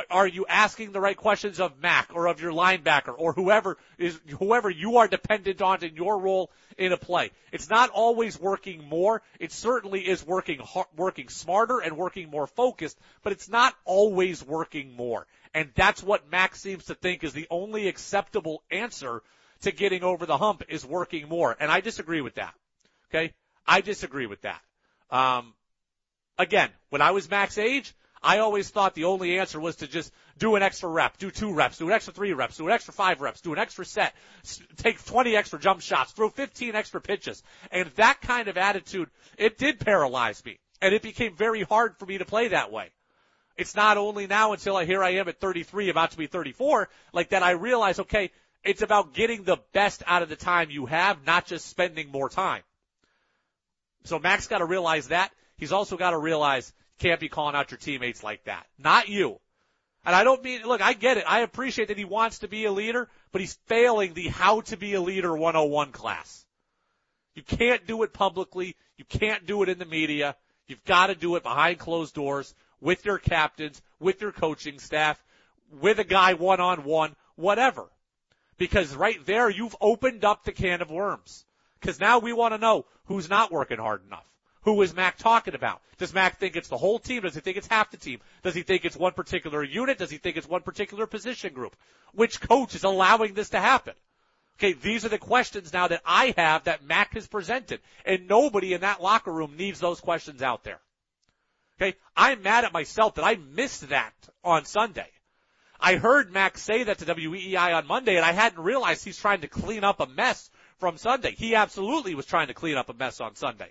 are 0.09 0.27
you 0.27 0.45
asking 0.47 0.91
the 0.91 0.99
right 0.99 1.15
questions 1.15 1.59
of 1.61 1.79
Mac 1.81 2.09
or 2.13 2.27
of 2.27 2.41
your 2.41 2.51
linebacker 2.51 3.13
or 3.17 3.31
whoever 3.31 3.77
is 3.97 4.19
whoever 4.39 4.69
you 4.69 4.97
are 4.97 5.07
dependent 5.07 5.61
on 5.61 5.83
in 5.83 5.95
your 5.95 6.19
role 6.19 6.51
in 6.77 6.91
a 6.91 6.97
play? 6.97 7.31
It's 7.51 7.69
not 7.69 7.91
always 7.91 8.39
working 8.39 8.83
more. 8.89 9.21
It 9.39 9.53
certainly 9.53 10.01
is 10.01 10.25
working 10.25 10.59
working 10.97 11.29
smarter 11.29 11.79
and 11.79 11.95
working 11.95 12.29
more 12.29 12.47
focused, 12.47 12.99
but 13.23 13.31
it's 13.31 13.47
not 13.47 13.73
always 13.85 14.43
working 14.43 14.95
more. 14.95 15.27
And 15.53 15.71
that's 15.75 16.03
what 16.03 16.29
Mac 16.29 16.55
seems 16.55 16.85
to 16.85 16.95
think 16.95 17.23
is 17.23 17.31
the 17.31 17.47
only 17.49 17.87
acceptable 17.87 18.63
answer 18.69 19.21
to 19.65 19.71
getting 19.71 20.03
over 20.03 20.25
the 20.25 20.37
hump 20.37 20.63
is 20.69 20.85
working 20.85 21.27
more. 21.27 21.55
And 21.59 21.71
I 21.71 21.81
disagree 21.81 22.21
with 22.21 22.35
that. 22.35 22.53
Okay? 23.09 23.33
I 23.67 23.81
disagree 23.81 24.25
with 24.25 24.41
that. 24.41 24.61
Um, 25.11 25.53
again, 26.37 26.69
when 26.89 27.01
I 27.01 27.11
was 27.11 27.29
Mac's 27.29 27.57
age, 27.57 27.93
I 28.23 28.39
always 28.39 28.69
thought 28.69 28.95
the 28.95 29.03
only 29.03 29.37
answer 29.37 29.59
was 29.59 29.77
to 29.77 29.87
just 29.87 30.11
do 30.37 30.55
an 30.55 30.63
extra 30.63 30.89
rep, 30.89 31.17
do 31.17 31.29
two 31.29 31.53
reps, 31.53 31.77
do 31.77 31.87
an 31.87 31.93
extra 31.93 32.13
three 32.13 32.33
reps, 32.33 32.57
do 32.57 32.65
an 32.65 32.73
extra 32.73 32.93
five 32.93 33.21
reps, 33.21 33.41
do 33.41 33.53
an 33.53 33.59
extra 33.59 33.85
set, 33.85 34.15
take 34.77 35.03
20 35.05 35.35
extra 35.35 35.59
jump 35.59 35.81
shots, 35.81 36.11
throw 36.11 36.29
15 36.29 36.75
extra 36.75 37.01
pitches. 37.01 37.43
And 37.71 37.89
that 37.97 38.21
kind 38.21 38.47
of 38.47 38.57
attitude, 38.57 39.09
it 39.37 39.57
did 39.57 39.79
paralyze 39.79 40.43
me. 40.43 40.57
And 40.81 40.93
it 40.93 41.03
became 41.03 41.35
very 41.35 41.61
hard 41.63 41.97
for 41.97 42.05
me 42.05 42.17
to 42.17 42.25
play 42.25 42.47
that 42.47 42.71
way. 42.71 42.91
It's 43.57 43.75
not 43.75 43.97
only 43.97 44.27
now 44.27 44.51
until 44.51 44.75
I, 44.75 44.85
here 44.85 45.03
I 45.03 45.11
am 45.11 45.29
at 45.29 45.39
33, 45.39 45.89
about 45.89 46.11
to 46.11 46.17
be 46.17 46.27
34, 46.27 46.89
like 47.13 47.29
that 47.29 47.43
I 47.43 47.51
realize, 47.51 47.99
okay, 47.99 48.31
it's 48.65 48.81
about 48.81 49.13
getting 49.13 49.43
the 49.43 49.57
best 49.73 50.03
out 50.05 50.23
of 50.23 50.29
the 50.29 50.35
time 50.35 50.69
you 50.69 50.85
have, 50.87 51.25
not 51.25 51.45
just 51.45 51.67
spending 51.67 52.11
more 52.11 52.29
time. 52.29 52.63
So 54.03 54.19
Max 54.19 54.47
got 54.47 54.59
to 54.59 54.65
realize 54.65 55.09
that. 55.09 55.31
He's 55.57 55.71
also 55.71 55.97
got 55.97 56.11
to 56.11 56.17
realize 56.17 56.73
can't 56.99 57.19
be 57.19 57.29
calling 57.29 57.55
out 57.55 57.71
your 57.71 57.77
teammates 57.77 58.23
like 58.23 58.43
that. 58.45 58.65
Not 58.77 59.09
you. 59.09 59.39
And 60.05 60.15
I 60.15 60.23
don't 60.23 60.43
mean, 60.43 60.63
look, 60.63 60.81
I 60.81 60.93
get 60.93 61.17
it. 61.17 61.25
I 61.27 61.39
appreciate 61.39 61.87
that 61.87 61.97
he 61.97 62.05
wants 62.05 62.39
to 62.39 62.47
be 62.47 62.65
a 62.65 62.71
leader, 62.71 63.09
but 63.31 63.41
he's 63.41 63.57
failing 63.65 64.13
the 64.13 64.27
how 64.27 64.61
to 64.61 64.77
be 64.77 64.93
a 64.93 65.01
leader 65.01 65.35
101 65.35 65.91
class. 65.91 66.45
You 67.33 67.43
can't 67.43 67.85
do 67.85 68.03
it 68.03 68.13
publicly. 68.13 68.75
You 68.97 69.05
can't 69.05 69.45
do 69.45 69.63
it 69.63 69.69
in 69.69 69.79
the 69.79 69.85
media. 69.85 70.35
You've 70.67 70.85
got 70.85 71.07
to 71.07 71.15
do 71.15 71.35
it 71.35 71.43
behind 71.43 71.79
closed 71.79 72.13
doors 72.13 72.53
with 72.79 73.03
your 73.03 73.17
captains, 73.17 73.81
with 73.99 74.21
your 74.21 74.31
coaching 74.31 74.79
staff, 74.79 75.21
with 75.71 75.99
a 75.99 76.03
guy 76.03 76.33
one 76.33 76.61
on 76.61 76.83
one, 76.83 77.15
whatever. 77.35 77.87
Because 78.57 78.95
right 78.95 79.23
there, 79.25 79.49
you've 79.49 79.75
opened 79.81 80.23
up 80.23 80.43
the 80.43 80.51
can 80.51 80.81
of 80.81 80.89
worms. 80.89 81.45
Because 81.79 81.99
now 81.99 82.19
we 82.19 82.33
want 82.33 82.53
to 82.53 82.57
know 82.57 82.85
who's 83.05 83.29
not 83.29 83.51
working 83.51 83.77
hard 83.77 84.05
enough. 84.05 84.29
Who 84.63 84.81
is 84.81 84.95
Mac 84.95 85.17
talking 85.17 85.53
about? 85.53 85.81
Does 85.97 86.13
Mac 86.13 86.39
think 86.39 86.55
it's 86.55 86.69
the 86.69 86.77
whole 86.77 86.97
team? 86.97 87.21
Does 87.21 87.35
he 87.35 87.41
think 87.41 87.57
it's 87.57 87.67
half 87.67 87.91
the 87.91 87.97
team? 87.97 88.19
Does 88.41 88.55
he 88.55 88.63
think 88.63 88.83
it's 88.83 88.97
one 88.97 89.13
particular 89.13 89.63
unit? 89.63 89.99
Does 89.99 90.09
he 90.09 90.17
think 90.17 90.37
it's 90.37 90.47
one 90.47 90.61
particular 90.61 91.05
position 91.05 91.53
group? 91.53 91.75
Which 92.13 92.41
coach 92.41 92.73
is 92.73 92.83
allowing 92.83 93.35
this 93.35 93.49
to 93.49 93.59
happen? 93.59 93.93
Okay, 94.57 94.73
these 94.73 95.05
are 95.05 95.09
the 95.09 95.19
questions 95.19 95.71
now 95.71 95.87
that 95.89 96.01
I 96.05 96.33
have 96.37 96.63
that 96.63 96.83
Mac 96.83 97.13
has 97.13 97.27
presented. 97.27 97.81
And 98.05 98.27
nobody 98.27 98.73
in 98.73 98.81
that 98.81 99.01
locker 99.01 99.31
room 99.31 99.55
needs 99.57 99.79
those 99.79 99.99
questions 99.99 100.41
out 100.41 100.63
there. 100.63 100.79
Okay, 101.79 101.95
I'm 102.15 102.41
mad 102.41 102.63
at 102.63 102.73
myself 102.73 103.15
that 103.15 103.25
I 103.25 103.35
missed 103.35 103.89
that 103.89 104.13
on 104.43 104.65
Sunday. 104.65 105.09
I 105.85 105.97
heard 105.97 106.33
Mac 106.33 106.57
say 106.57 106.81
that 106.81 106.97
to 106.97 107.05
WEEI 107.05 107.75
on 107.75 107.85
Monday 107.85 108.15
and 108.15 108.25
I 108.25 108.31
hadn't 108.31 108.63
realized 108.63 109.05
he's 109.05 109.19
trying 109.19 109.41
to 109.41 109.47
clean 109.47 109.83
up 109.83 109.99
a 109.99 110.07
mess 110.07 110.49
from 110.79 110.97
Sunday. 110.97 111.35
He 111.35 111.53
absolutely 111.53 112.15
was 112.15 112.25
trying 112.25 112.47
to 112.47 112.55
clean 112.55 112.75
up 112.75 112.89
a 112.89 112.93
mess 112.95 113.21
on 113.21 113.35
Sunday. 113.35 113.69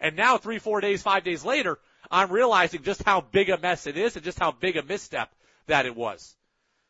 And 0.00 0.16
now 0.16 0.36
three, 0.36 0.58
four 0.58 0.80
days, 0.80 1.04
five 1.04 1.22
days 1.22 1.44
later, 1.44 1.78
I'm 2.10 2.32
realizing 2.32 2.82
just 2.82 3.04
how 3.04 3.20
big 3.20 3.50
a 3.50 3.56
mess 3.56 3.86
it 3.86 3.96
is 3.96 4.16
and 4.16 4.24
just 4.24 4.40
how 4.40 4.50
big 4.50 4.76
a 4.76 4.82
misstep 4.82 5.32
that 5.68 5.86
it 5.86 5.94
was. 5.94 6.34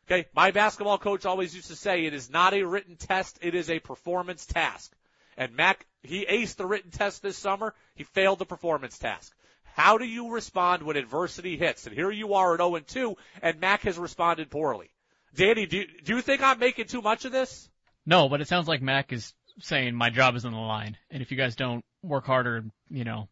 Okay. 0.07 0.27
My 0.35 0.49
basketball 0.49 0.97
coach 0.97 1.27
always 1.27 1.55
used 1.55 1.67
to 1.67 1.75
say 1.75 2.05
it 2.05 2.15
is 2.15 2.31
not 2.31 2.55
a 2.55 2.63
written 2.63 2.95
test. 2.95 3.37
It 3.43 3.53
is 3.53 3.69
a 3.69 3.77
performance 3.77 4.47
task. 4.47 4.95
And 5.37 5.55
Mac, 5.55 5.85
he 6.01 6.25
aced 6.25 6.55
the 6.55 6.65
written 6.65 6.89
test 6.89 7.21
this 7.21 7.37
summer. 7.37 7.75
He 7.93 8.03
failed 8.03 8.39
the 8.39 8.47
performance 8.47 8.97
task. 8.97 9.31
How 9.75 9.97
do 9.97 10.05
you 10.05 10.31
respond 10.31 10.83
when 10.83 10.95
adversity 10.95 11.57
hits? 11.57 11.85
And 11.85 11.93
here 11.93 12.09
you 12.09 12.35
are 12.35 12.53
at 12.53 12.59
0 12.59 12.75
and 12.75 12.87
2 12.87 13.17
and 13.41 13.59
Mac 13.59 13.81
has 13.81 13.97
responded 13.97 14.49
poorly. 14.49 14.89
Danny, 15.35 15.65
do, 15.65 15.83
do 16.05 16.15
you 16.15 16.21
think 16.21 16.41
I'm 16.41 16.59
making 16.59 16.85
too 16.85 17.01
much 17.01 17.25
of 17.25 17.33
this? 17.33 17.69
No, 18.05 18.29
but 18.29 18.39
it 18.39 18.47
sounds 18.47 18.69
like 18.69 18.81
Mac 18.81 19.11
is 19.11 19.33
saying 19.59 19.93
my 19.93 20.09
job 20.09 20.37
is 20.37 20.45
on 20.45 20.53
the 20.53 20.57
line. 20.57 20.95
And 21.11 21.21
if 21.21 21.29
you 21.29 21.35
guys 21.35 21.57
don't 21.57 21.83
work 22.01 22.25
harder, 22.25 22.63
you 22.89 23.03
know, 23.03 23.27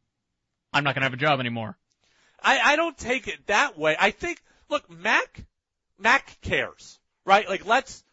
I'm 0.74 0.84
not 0.84 0.96
going 0.96 1.04
to 1.04 1.06
have 1.06 1.14
a 1.14 1.18
job 1.18 1.40
anymore. 1.40 1.78
I, 2.42 2.60
I 2.60 2.76
don't 2.76 2.98
take 2.98 3.30
it 3.30 3.48
that 3.48 3.78
way. 3.78 3.96
I 3.98 4.12
think, 4.12 4.44
look, 4.68 4.90
Mac, 4.92 5.46
Mac 5.98 6.42
cares, 6.42 7.00
right? 7.24 7.48
Like 7.48 7.66
let's, 7.66 8.04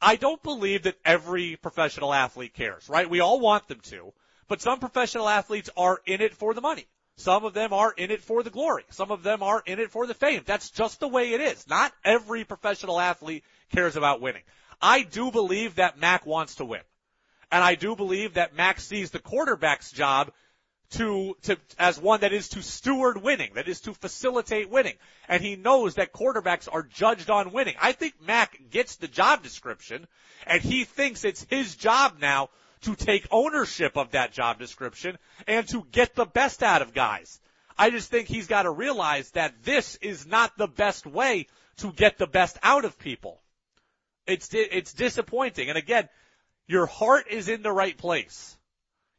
I 0.00 0.14
don't 0.14 0.40
believe 0.44 0.84
that 0.84 0.94
every 1.04 1.56
professional 1.56 2.14
athlete 2.14 2.54
cares, 2.54 2.88
right? 2.88 3.10
We 3.10 3.18
all 3.18 3.40
want 3.40 3.66
them 3.66 3.80
to, 3.86 4.12
but 4.46 4.60
some 4.60 4.78
professional 4.78 5.28
athletes 5.28 5.70
are 5.76 6.00
in 6.06 6.20
it 6.20 6.36
for 6.36 6.54
the 6.54 6.60
money. 6.60 6.86
Some 7.16 7.44
of 7.44 7.54
them 7.54 7.72
are 7.72 7.92
in 7.92 8.10
it 8.10 8.22
for 8.22 8.42
the 8.42 8.50
glory. 8.50 8.84
Some 8.90 9.10
of 9.10 9.22
them 9.22 9.42
are 9.42 9.62
in 9.66 9.78
it 9.78 9.90
for 9.90 10.06
the 10.06 10.14
fame. 10.14 10.42
That's 10.44 10.70
just 10.70 11.00
the 11.00 11.08
way 11.08 11.32
it 11.32 11.40
is. 11.40 11.68
Not 11.68 11.92
every 12.04 12.44
professional 12.44 13.00
athlete 13.00 13.44
cares 13.72 13.96
about 13.96 14.20
winning. 14.20 14.42
I 14.82 15.02
do 15.02 15.30
believe 15.30 15.76
that 15.76 15.98
Mac 15.98 16.26
wants 16.26 16.56
to 16.56 16.64
win. 16.64 16.80
And 17.52 17.62
I 17.62 17.76
do 17.76 17.94
believe 17.94 18.34
that 18.34 18.56
Mac 18.56 18.80
sees 18.80 19.12
the 19.12 19.20
quarterback's 19.20 19.92
job 19.92 20.32
to, 20.90 21.36
to, 21.42 21.56
as 21.78 21.98
one 21.98 22.20
that 22.20 22.32
is 22.32 22.48
to 22.50 22.62
steward 22.62 23.22
winning, 23.22 23.52
that 23.54 23.68
is 23.68 23.80
to 23.82 23.94
facilitate 23.94 24.68
winning. 24.68 24.94
And 25.28 25.42
he 25.42 25.56
knows 25.56 25.94
that 25.94 26.12
quarterbacks 26.12 26.68
are 26.70 26.82
judged 26.82 27.30
on 27.30 27.52
winning. 27.52 27.74
I 27.80 27.92
think 27.92 28.14
Mac 28.20 28.58
gets 28.70 28.96
the 28.96 29.08
job 29.08 29.42
description 29.42 30.06
and 30.46 30.62
he 30.62 30.84
thinks 30.84 31.24
it's 31.24 31.46
his 31.48 31.76
job 31.76 32.16
now 32.20 32.50
to 32.84 32.94
take 32.94 33.26
ownership 33.30 33.96
of 33.96 34.12
that 34.12 34.32
job 34.32 34.58
description 34.58 35.18
and 35.46 35.66
to 35.68 35.86
get 35.90 36.14
the 36.14 36.24
best 36.24 36.62
out 36.62 36.82
of 36.82 36.94
guys. 36.94 37.40
I 37.76 37.90
just 37.90 38.10
think 38.10 38.28
he's 38.28 38.46
got 38.46 38.62
to 38.62 38.70
realize 38.70 39.30
that 39.32 39.64
this 39.64 39.96
is 39.96 40.26
not 40.26 40.56
the 40.56 40.68
best 40.68 41.06
way 41.06 41.48
to 41.78 41.92
get 41.92 42.18
the 42.18 42.26
best 42.26 42.58
out 42.62 42.84
of 42.84 42.98
people. 42.98 43.40
It's, 44.26 44.48
it's 44.52 44.92
disappointing. 44.92 45.68
And 45.68 45.76
again, 45.76 46.08
your 46.66 46.86
heart 46.86 47.26
is 47.30 47.48
in 47.48 47.62
the 47.62 47.72
right 47.72 47.96
place. 47.96 48.56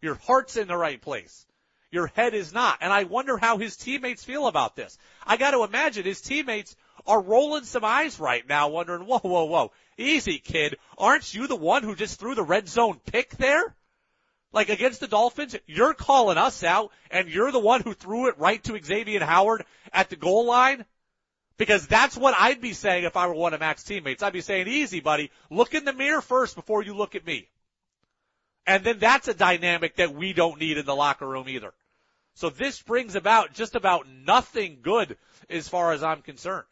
Your 0.02 0.16
heart's 0.16 0.58
in 0.58 0.68
the 0.68 0.78
right 0.78 1.02
place. 1.02 1.46
Your 1.92 2.08
head 2.08 2.34
is 2.34 2.54
not. 2.54 2.80
And 2.82 2.92
I 2.92 3.04
wonder 3.04 3.38
how 3.38 3.58
his 3.58 3.78
teammates 3.78 4.24
feel 4.24 4.48
about 4.48 4.76
this. 4.76 4.98
I 5.26 5.38
got 5.38 5.52
to 5.52 5.64
imagine 5.64 6.04
his 6.04 6.22
teammates 6.22 6.76
are 7.06 7.22
rolling 7.22 7.64
some 7.64 7.86
eyes 7.86 8.20
right 8.20 8.48
now 8.48 8.70
wondering, 8.70 9.06
whoa, 9.06 9.20
whoa, 9.22 9.46
whoa. 9.46 9.72
Easy, 9.98 10.40
kid. 10.40 10.78
Aren't 10.98 11.34
you 11.34 11.48
the 11.48 11.56
one 11.56 11.84
who 11.84 11.96
just 11.96 12.20
threw 12.20 12.36
the 12.36 12.44
red 12.44 12.68
zone 12.68 13.00
pick 13.06 13.32
there? 13.38 13.76
Like 14.52 14.70
against 14.70 15.00
the 15.00 15.08
Dolphins, 15.08 15.56
you're 15.66 15.94
calling 15.94 16.38
us 16.38 16.64
out 16.64 16.92
and 17.12 17.30
you're 17.30 17.52
the 17.52 17.60
one 17.60 17.82
who 17.82 17.94
threw 17.94 18.28
it 18.28 18.38
right 18.38 18.64
to 18.64 18.82
Xavier 18.82 19.24
Howard 19.24 19.66
at 19.92 20.10
the 20.10 20.16
goal 20.16 20.46
line? 20.46 20.86
Because 21.58 21.88
that's 21.88 22.18
what 22.18 22.36
I'd 22.38 22.62
be 22.62 22.74
saying 22.74 23.06
if 23.06 23.16
I 23.16 23.28
were 23.28 23.34
one 23.34 23.54
of 23.54 23.62
Mac's 23.62 23.84
teammates. 23.84 24.24
I'd 24.24 24.34
be 24.34 24.42
saying, 24.42 24.68
easy, 24.68 25.00
buddy. 25.00 25.32
Look 25.50 25.74
in 25.74 25.86
the 25.86 25.94
mirror 25.94 26.22
first 26.22 26.56
before 26.56 26.84
you 26.84 26.94
look 26.94 27.16
at 27.16 27.26
me. 27.26 27.48
And 28.68 28.84
then 28.84 29.00
that's 29.00 29.28
a 29.28 29.34
dynamic 29.34 29.98
that 29.98 30.14
we 30.14 30.34
don't 30.34 30.60
need 30.60 30.78
in 30.78 30.86
the 30.86 30.96
locker 30.96 31.28
room 31.28 31.48
either. 31.48 31.74
So 32.34 32.50
this 32.50 32.82
brings 32.82 33.16
about 33.16 33.54
just 33.54 33.76
about 33.76 34.08
nothing 34.08 34.80
good 34.82 35.18
as 35.50 35.70
far 35.70 35.94
as 35.94 36.04
I'm 36.04 36.22
concerned. 36.22 36.68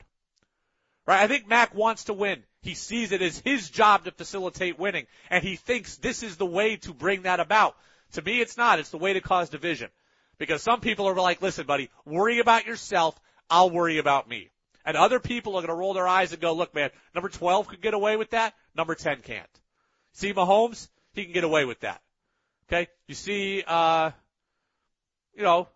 Right? 1.06 1.22
I 1.22 1.28
think 1.28 1.48
Mac 1.48 1.74
wants 1.74 2.06
to 2.06 2.14
win. 2.14 2.44
He 2.64 2.76
sees 2.76 3.12
it 3.12 3.22
as 3.22 3.38
his 3.40 3.70
job 3.70 4.06
to 4.06 4.12
facilitate 4.12 4.80
winning, 4.80 5.06
and 5.30 5.44
he 5.44 5.58
thinks 5.58 5.98
this 5.98 6.24
is 6.24 6.38
the 6.38 6.46
way 6.46 6.78
to 6.78 6.94
bring 6.94 7.24
that 7.24 7.42
about. 7.42 7.76
To 8.14 8.22
me, 8.22 8.40
it's 8.40 8.58
not. 8.58 8.80
It's 8.80 8.90
the 8.90 8.98
way 8.98 9.14
to 9.14 9.22
cause 9.22 9.50
division. 9.50 9.90
Because 10.38 10.64
some 10.64 10.80
people 10.80 11.08
are 11.08 11.16
like, 11.16 11.42
listen, 11.42 11.66
buddy, 11.66 11.90
worry 12.06 12.40
about 12.40 12.66
yourself. 12.66 13.20
I'll 13.50 13.70
worry 13.70 13.98
about 13.98 14.30
me. 14.30 14.50
And 14.86 14.98
other 14.98 15.20
people 15.20 15.54
are 15.54 15.62
going 15.62 15.68
to 15.68 15.76
roll 15.76 15.94
their 15.94 16.08
eyes 16.08 16.32
and 16.32 16.42
go, 16.42 16.54
look, 16.54 16.74
man, 16.74 16.90
number 17.14 17.30
12 17.30 17.68
could 17.68 17.82
get 17.82 17.94
away 17.94 18.16
with 18.16 18.32
that. 18.32 18.54
Number 18.76 18.96
10 18.96 19.22
can't. 19.22 19.48
See 20.14 20.34
Mahomes? 20.34 20.88
He 21.14 21.26
can 21.26 21.34
get 21.34 21.44
away 21.44 21.66
with 21.66 21.82
that. 21.82 22.02
Okay? 22.68 22.88
You 23.08 23.16
see, 23.16 23.64
uh, 23.68 24.12
you 25.36 25.44
know, 25.44 25.68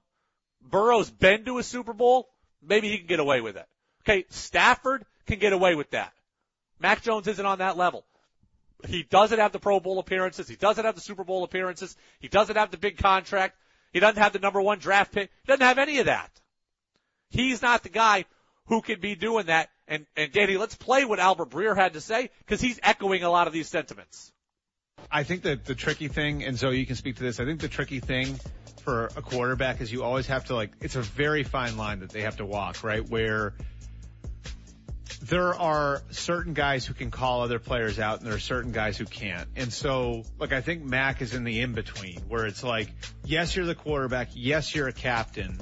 Burrow's 0.62 1.10
been 1.10 1.46
to 1.46 1.58
a 1.58 1.63
Super 1.63 1.94
Bowl. 1.94 2.29
Maybe 2.62 2.89
he 2.89 2.98
can 2.98 3.08
get 3.08 3.20
away 3.20 3.41
with 3.41 3.58
it. 3.58 3.65
Okay, 4.03 4.25
Stafford 4.29 5.06
can 5.25 5.39
get 5.39 5.53
away 5.53 5.75
with 5.75 5.91
that. 5.91 6.13
Mac 6.80 7.02
Jones 7.02 7.28
isn't 7.28 7.46
on 7.46 7.60
that 7.60 7.78
level. 7.78 8.06
He 8.88 9.04
doesn't 9.04 9.40
have 9.40 9.52
the 9.52 9.60
Pro 9.60 9.80
Bowl 9.80 10.00
appearances. 10.00 10.48
He 10.48 10.56
doesn't 10.56 10.86
have 10.86 10.96
the 10.96 11.02
Super 11.02 11.24
Bowl 11.24 11.44
appearances. 11.44 11.96
He 12.20 12.28
doesn't 12.28 12.56
have 12.56 12.72
the 12.72 12.78
big 12.78 12.98
contract. 12.98 13.58
He 13.92 14.00
doesn't 14.00 14.22
have 14.22 14.34
the 14.34 14.40
number 14.40 14.62
one 14.62 14.80
draft 14.80 15.12
pick. 15.12 15.32
He 15.44 15.48
doesn't 15.48 15.66
have 15.66 15.80
any 15.80 16.00
of 16.00 16.06
that. 16.06 16.30
He's 17.30 17.62
not 17.62 17.84
the 17.84 17.90
guy 17.90 18.26
who 18.68 18.82
could 18.82 19.02
be 19.02 19.16
doing 19.16 19.48
that. 19.48 19.70
And, 19.88 20.06
and 20.16 20.32
Danny, 20.32 20.58
let's 20.58 20.76
play 20.76 21.06
what 21.06 21.20
Albert 21.20 21.50
Breer 21.50 21.76
had 21.76 21.94
to 21.94 22.02
say 22.02 22.30
because 22.40 22.62
he's 22.62 22.80
echoing 22.84 23.24
a 23.24 23.30
lot 23.30 23.48
of 23.48 23.54
these 23.54 23.68
sentiments. 23.68 24.32
I 25.12 25.24
think 25.24 25.44
that 25.44 25.66
the 25.66 25.76
tricky 25.76 26.08
thing, 26.08 26.44
and 26.44 26.58
Zoe, 26.58 26.78
you 26.78 26.86
can 26.86 26.96
speak 26.96 27.16
to 27.18 27.24
this. 27.24 27.40
I 27.40 27.46
think 27.46 27.62
the 27.62 27.68
tricky 27.68 28.00
thing 28.00 28.38
for 28.84 29.06
a 29.16 29.22
quarterback 29.22 29.82
is 29.82 29.92
you 29.92 30.04
always 30.04 30.28
have 30.28 30.46
to 30.46 30.56
like, 30.56 30.72
it's 30.82 30.96
a 30.96 31.02
very 31.02 31.44
fine 31.44 31.78
line 31.78 32.00
that 32.02 32.10
they 32.10 32.22
have 32.22 32.38
to 32.38 32.46
walk, 32.46 32.84
right? 32.84 33.08
Where 33.08 33.54
there 35.22 35.54
are 35.54 36.02
certain 36.12 36.54
guys 36.54 36.86
who 36.86 36.94
can 36.94 37.12
call 37.12 37.42
other 37.42 37.60
players 37.60 38.00
out 38.00 38.20
and 38.20 38.28
there 38.28 38.36
are 38.36 38.40
certain 38.40 38.72
guys 38.72 38.98
who 38.98 39.06
can't. 39.06 39.48
And 39.56 39.72
so, 39.72 40.24
like, 40.40 40.54
I 40.54 40.62
think 40.62 40.84
Mac 40.84 41.22
is 41.22 41.34
in 41.34 41.44
the 41.44 41.62
in 41.62 41.74
between 41.74 42.20
where 42.28 42.46
it's 42.46 42.64
like, 42.64 42.90
yes, 43.24 43.56
you're 43.56 43.66
the 43.66 43.76
quarterback. 43.76 44.30
Yes, 44.34 44.74
you're 44.74 44.88
a 44.88 44.94
captain, 44.94 45.60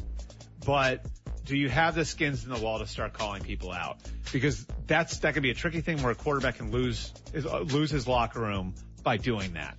but 0.65 1.05
do 1.45 1.55
you 1.55 1.69
have 1.69 1.95
the 1.95 2.05
skins 2.05 2.43
in 2.43 2.49
the 2.49 2.59
wall 2.59 2.79
to 2.79 2.87
start 2.87 3.13
calling 3.13 3.43
people 3.43 3.71
out? 3.71 3.97
Because 4.33 4.65
that's, 4.87 5.19
that 5.19 5.33
can 5.33 5.43
be 5.43 5.51
a 5.51 5.55
tricky 5.55 5.81
thing 5.81 6.01
where 6.01 6.11
a 6.11 6.15
quarterback 6.15 6.57
can 6.57 6.71
lose, 6.71 7.13
uh, 7.33 7.59
lose 7.59 7.91
his 7.91 8.07
locker 8.07 8.41
room 8.41 8.73
by 9.03 9.17
doing 9.17 9.53
that. 9.53 9.77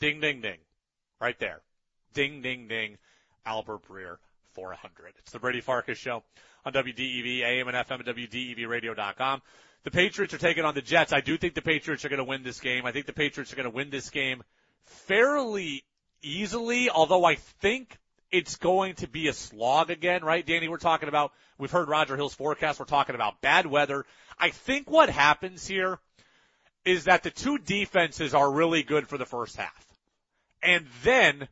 Ding, 0.00 0.20
ding, 0.20 0.40
ding. 0.40 0.58
Right 1.20 1.38
there. 1.38 1.60
Ding, 2.14 2.42
ding, 2.42 2.68
ding. 2.68 2.98
Albert 3.44 3.82
Breer, 3.88 4.16
400. 4.52 5.14
It's 5.18 5.32
the 5.32 5.38
Brady 5.38 5.60
Farkas 5.60 5.98
Show 5.98 6.22
on 6.64 6.72
WDEV, 6.72 7.40
AM 7.40 7.68
and 7.68 7.76
FM 7.76 8.00
at 8.00 8.06
WDEVradio.com. 8.06 9.42
The 9.84 9.90
Patriots 9.90 10.34
are 10.34 10.38
taking 10.38 10.64
on 10.64 10.74
the 10.74 10.82
Jets. 10.82 11.12
I 11.12 11.20
do 11.20 11.36
think 11.36 11.54
the 11.54 11.62
Patriots 11.62 12.04
are 12.04 12.08
going 12.08 12.18
to 12.18 12.24
win 12.24 12.42
this 12.42 12.60
game. 12.60 12.84
I 12.84 12.92
think 12.92 13.06
the 13.06 13.12
Patriots 13.12 13.52
are 13.52 13.56
going 13.56 13.70
to 13.70 13.74
win 13.74 13.90
this 13.90 14.10
game 14.10 14.42
fairly 14.84 15.84
easily, 16.22 16.90
although 16.90 17.24
I 17.24 17.36
think 17.36 17.96
it's 18.30 18.56
going 18.56 18.94
to 18.96 19.08
be 19.08 19.28
a 19.28 19.32
slog 19.32 19.90
again, 19.90 20.24
right? 20.24 20.44
Danny, 20.44 20.68
we're 20.68 20.78
talking 20.78 21.08
about, 21.08 21.32
we've 21.58 21.70
heard 21.70 21.88
Roger 21.88 22.16
Hill's 22.16 22.34
forecast. 22.34 22.78
We're 22.78 22.86
talking 22.86 23.14
about 23.14 23.40
bad 23.40 23.66
weather. 23.66 24.04
I 24.38 24.50
think 24.50 24.90
what 24.90 25.08
happens 25.08 25.66
here 25.66 25.98
is 26.84 27.04
that 27.04 27.22
the 27.22 27.30
two 27.30 27.58
defenses 27.58 28.34
are 28.34 28.50
really 28.50 28.82
good 28.82 29.08
for 29.08 29.18
the 29.18 29.26
first 29.26 29.56
half. 29.56 29.86
And 30.62 30.86
then 31.02 31.48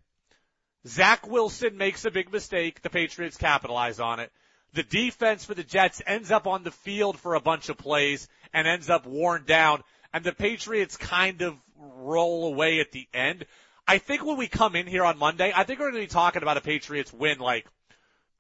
Zach 0.86 1.26
Wilson 1.26 1.76
makes 1.76 2.04
a 2.04 2.10
big 2.10 2.32
mistake. 2.32 2.82
The 2.82 2.90
Patriots 2.90 3.36
capitalize 3.36 4.00
on 4.00 4.20
it. 4.20 4.32
The 4.76 4.82
defense 4.82 5.42
for 5.42 5.54
the 5.54 5.64
Jets 5.64 6.02
ends 6.06 6.30
up 6.30 6.46
on 6.46 6.62
the 6.62 6.70
field 6.70 7.18
for 7.18 7.34
a 7.34 7.40
bunch 7.40 7.70
of 7.70 7.78
plays 7.78 8.28
and 8.52 8.68
ends 8.68 8.90
up 8.90 9.06
worn 9.06 9.44
down. 9.46 9.82
And 10.12 10.22
the 10.22 10.34
Patriots 10.34 10.98
kind 10.98 11.40
of 11.40 11.56
roll 11.78 12.48
away 12.48 12.80
at 12.80 12.92
the 12.92 13.08
end. 13.14 13.46
I 13.88 13.96
think 13.96 14.22
when 14.22 14.36
we 14.36 14.48
come 14.48 14.76
in 14.76 14.86
here 14.86 15.02
on 15.02 15.16
Monday, 15.16 15.50
I 15.56 15.64
think 15.64 15.80
we're 15.80 15.90
going 15.90 16.02
to 16.02 16.06
be 16.06 16.12
talking 16.12 16.42
about 16.42 16.58
a 16.58 16.60
Patriots 16.60 17.10
win 17.10 17.38
like 17.38 17.66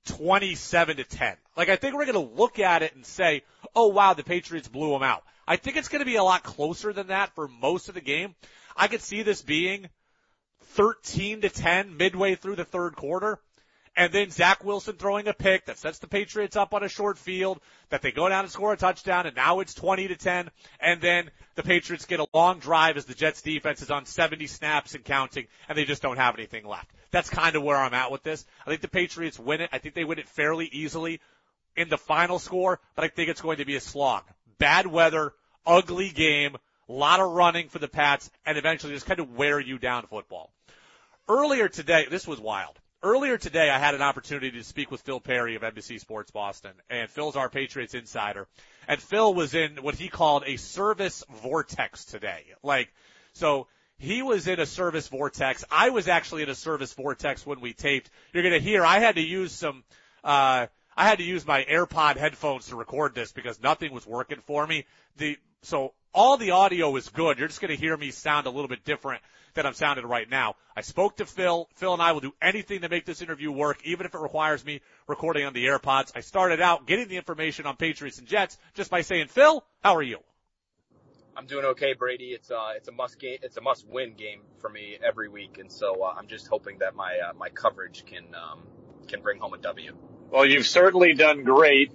27 0.08 0.98
to 0.98 1.04
10. 1.04 1.36
Like 1.56 1.70
I 1.70 1.76
think 1.76 1.94
we're 1.94 2.04
going 2.04 2.28
to 2.28 2.34
look 2.34 2.58
at 2.58 2.82
it 2.82 2.94
and 2.94 3.06
say, 3.06 3.42
oh 3.74 3.86
wow, 3.86 4.12
the 4.12 4.22
Patriots 4.22 4.68
blew 4.68 4.90
them 4.90 5.02
out. 5.02 5.22
I 5.48 5.56
think 5.56 5.78
it's 5.78 5.88
going 5.88 6.00
to 6.00 6.04
be 6.04 6.16
a 6.16 6.22
lot 6.22 6.42
closer 6.42 6.92
than 6.92 7.06
that 7.06 7.34
for 7.34 7.48
most 7.48 7.88
of 7.88 7.94
the 7.94 8.02
game. 8.02 8.34
I 8.76 8.88
could 8.88 9.00
see 9.00 9.22
this 9.22 9.40
being 9.40 9.88
13 10.74 11.40
to 11.40 11.48
10 11.48 11.96
midway 11.96 12.34
through 12.34 12.56
the 12.56 12.64
third 12.66 12.94
quarter. 12.94 13.38
And 13.96 14.12
then 14.12 14.30
Zach 14.30 14.62
Wilson 14.62 14.96
throwing 14.96 15.26
a 15.26 15.32
pick 15.32 15.66
that 15.66 15.78
sets 15.78 16.00
the 16.00 16.06
Patriots 16.06 16.54
up 16.54 16.74
on 16.74 16.82
a 16.82 16.88
short 16.88 17.16
field, 17.16 17.60
that 17.88 18.02
they 18.02 18.12
go 18.12 18.28
down 18.28 18.44
and 18.44 18.52
score 18.52 18.74
a 18.74 18.76
touchdown, 18.76 19.26
and 19.26 19.34
now 19.34 19.60
it's 19.60 19.72
20 19.72 20.08
to 20.08 20.16
10. 20.16 20.50
And 20.80 21.00
then 21.00 21.30
the 21.54 21.62
Patriots 21.62 22.04
get 22.04 22.20
a 22.20 22.26
long 22.34 22.58
drive 22.58 22.98
as 22.98 23.06
the 23.06 23.14
Jets 23.14 23.40
defense 23.40 23.80
is 23.80 23.90
on 23.90 24.04
70 24.04 24.46
snaps 24.48 24.94
and 24.94 25.02
counting, 25.02 25.46
and 25.68 25.78
they 25.78 25.86
just 25.86 26.02
don't 26.02 26.18
have 26.18 26.34
anything 26.34 26.66
left. 26.66 26.90
That's 27.10 27.30
kind 27.30 27.56
of 27.56 27.62
where 27.62 27.78
I'm 27.78 27.94
at 27.94 28.12
with 28.12 28.22
this. 28.22 28.44
I 28.66 28.70
think 28.70 28.82
the 28.82 28.88
Patriots 28.88 29.38
win 29.38 29.62
it. 29.62 29.70
I 29.72 29.78
think 29.78 29.94
they 29.94 30.04
win 30.04 30.18
it 30.18 30.28
fairly 30.28 30.66
easily 30.66 31.20
in 31.74 31.88
the 31.88 31.98
final 31.98 32.38
score, 32.38 32.80
but 32.96 33.04
I 33.04 33.08
think 33.08 33.30
it's 33.30 33.40
going 33.40 33.58
to 33.58 33.64
be 33.64 33.76
a 33.76 33.80
slog. 33.80 34.24
bad 34.58 34.86
weather, 34.86 35.32
ugly 35.66 36.10
game, 36.10 36.56
a 36.88 36.92
lot 36.92 37.20
of 37.20 37.30
running 37.30 37.68
for 37.68 37.78
the 37.78 37.88
Pats, 37.88 38.30
and 38.44 38.58
eventually 38.58 38.92
just 38.92 39.06
kind 39.06 39.20
of 39.20 39.36
wear 39.36 39.58
you 39.58 39.78
down 39.78 40.06
football. 40.06 40.52
Earlier 41.28 41.68
today, 41.68 42.06
this 42.10 42.26
was 42.26 42.40
wild. 42.40 42.78
Earlier 43.06 43.38
today, 43.38 43.70
I 43.70 43.78
had 43.78 43.94
an 43.94 44.02
opportunity 44.02 44.50
to 44.50 44.64
speak 44.64 44.90
with 44.90 45.00
Phil 45.02 45.20
Perry 45.20 45.54
of 45.54 45.62
NBC 45.62 46.00
Sports 46.00 46.32
Boston, 46.32 46.72
and 46.90 47.08
Phil's 47.08 47.36
our 47.36 47.48
Patriots 47.48 47.94
insider. 47.94 48.48
And 48.88 49.00
Phil 49.00 49.32
was 49.32 49.54
in 49.54 49.76
what 49.76 49.94
he 49.94 50.08
called 50.08 50.42
a 50.44 50.56
service 50.56 51.22
vortex 51.40 52.04
today. 52.04 52.42
Like, 52.64 52.92
so 53.32 53.68
he 53.96 54.22
was 54.22 54.48
in 54.48 54.58
a 54.58 54.66
service 54.66 55.06
vortex. 55.06 55.64
I 55.70 55.90
was 55.90 56.08
actually 56.08 56.42
in 56.42 56.48
a 56.48 56.54
service 56.56 56.94
vortex 56.94 57.46
when 57.46 57.60
we 57.60 57.74
taped. 57.74 58.10
You're 58.32 58.42
gonna 58.42 58.58
hear 58.58 58.84
I 58.84 58.98
had 58.98 59.14
to 59.14 59.22
use 59.22 59.52
some, 59.52 59.84
uh, 60.24 60.66
I 60.96 61.06
had 61.06 61.18
to 61.18 61.24
use 61.24 61.46
my 61.46 61.62
AirPod 61.62 62.16
headphones 62.16 62.66
to 62.70 62.76
record 62.76 63.14
this 63.14 63.30
because 63.30 63.62
nothing 63.62 63.92
was 63.92 64.04
working 64.04 64.40
for 64.40 64.66
me. 64.66 64.84
The, 65.18 65.38
so 65.62 65.94
all 66.16 66.38
the 66.38 66.52
audio 66.52 66.96
is 66.96 67.10
good. 67.10 67.38
You're 67.38 67.46
just 67.46 67.60
gonna 67.60 67.74
hear 67.74 67.96
me 67.96 68.10
sound 68.10 68.46
a 68.46 68.50
little 68.50 68.68
bit 68.68 68.84
different 68.84 69.22
than 69.54 69.66
I'm 69.66 69.74
sounding 69.74 70.06
right 70.06 70.28
now. 70.28 70.56
I 70.74 70.80
spoke 70.80 71.18
to 71.18 71.26
Phil. 71.26 71.68
Phil 71.74 71.92
and 71.92 72.02
I 72.02 72.12
will 72.12 72.20
do 72.20 72.32
anything 72.40 72.80
to 72.80 72.88
make 72.88 73.04
this 73.04 73.20
interview 73.20 73.52
work, 73.52 73.78
even 73.84 74.06
if 74.06 74.14
it 74.14 74.20
requires 74.20 74.64
me 74.64 74.80
recording 75.06 75.44
on 75.44 75.52
the 75.52 75.66
AirPods. 75.66 76.12
I 76.14 76.20
started 76.20 76.60
out 76.60 76.86
getting 76.86 77.08
the 77.08 77.16
information 77.16 77.66
on 77.66 77.76
Patriots 77.76 78.18
and 78.18 78.26
Jets 78.26 78.56
just 78.74 78.90
by 78.90 79.02
saying, 79.02 79.28
Phil, 79.28 79.62
how 79.82 79.94
are 79.94 80.02
you? 80.02 80.18
I'm 81.36 81.46
doing 81.46 81.66
okay, 81.66 81.92
Brady. 81.92 82.30
It's 82.30 82.50
uh, 82.50 82.72
it's 82.76 82.88
a 82.88 82.92
must 82.92 83.18
game. 83.18 83.38
It's 83.42 83.58
a 83.58 83.60
must 83.60 83.86
win 83.86 84.14
game 84.14 84.40
for 84.58 84.70
me 84.70 84.96
every 85.06 85.28
week, 85.28 85.58
and 85.58 85.70
so 85.70 86.02
uh, 86.02 86.14
I'm 86.16 86.28
just 86.28 86.48
hoping 86.48 86.78
that 86.78 86.94
my 86.94 87.18
uh, 87.28 87.34
my 87.34 87.50
coverage 87.50 88.06
can 88.06 88.24
um, 88.34 88.62
can 89.06 89.20
bring 89.20 89.38
home 89.38 89.52
a 89.52 89.58
W. 89.58 89.94
Well, 90.30 90.46
you've 90.46 90.66
certainly 90.66 91.12
done 91.12 91.44
great. 91.44 91.92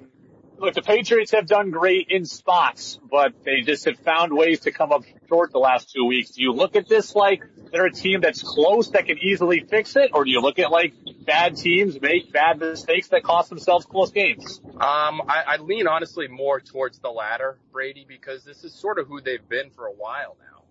Look, 0.61 0.75
the 0.75 0.83
Patriots 0.83 1.31
have 1.31 1.47
done 1.47 1.71
great 1.71 2.09
in 2.11 2.23
spots, 2.23 2.99
but 3.09 3.33
they 3.43 3.61
just 3.61 3.85
have 3.85 3.97
found 3.97 4.31
ways 4.31 4.59
to 4.61 4.71
come 4.71 4.91
up 4.91 5.01
short 5.27 5.51
the 5.51 5.57
last 5.57 5.91
two 5.91 6.05
weeks. 6.05 6.29
Do 6.35 6.43
you 6.43 6.53
look 6.53 6.75
at 6.75 6.87
this 6.87 7.15
like 7.15 7.43
they're 7.71 7.87
a 7.87 7.91
team 7.91 8.21
that's 8.21 8.43
close 8.43 8.89
that 8.91 9.07
can 9.07 9.17
easily 9.17 9.61
fix 9.61 9.95
it, 9.95 10.11
or 10.13 10.23
do 10.23 10.29
you 10.29 10.39
look 10.39 10.59
at 10.59 10.69
like 10.69 10.93
bad 11.25 11.57
teams 11.57 11.99
make 11.99 12.31
bad 12.31 12.59
mistakes 12.59 13.07
that 13.07 13.23
cost 13.23 13.49
themselves 13.49 13.87
close 13.87 14.11
games? 14.11 14.61
Um, 14.63 15.23
I, 15.27 15.43
I 15.47 15.57
lean 15.57 15.87
honestly 15.87 16.27
more 16.27 16.59
towards 16.59 16.99
the 16.99 17.09
latter, 17.09 17.57
Brady, 17.71 18.05
because 18.07 18.43
this 18.43 18.63
is 18.63 18.71
sort 18.71 18.99
of 18.99 19.07
who 19.07 19.19
they've 19.19 19.49
been 19.49 19.71
for 19.71 19.87
a 19.87 19.91
while 19.91 20.37
now, 20.39 20.61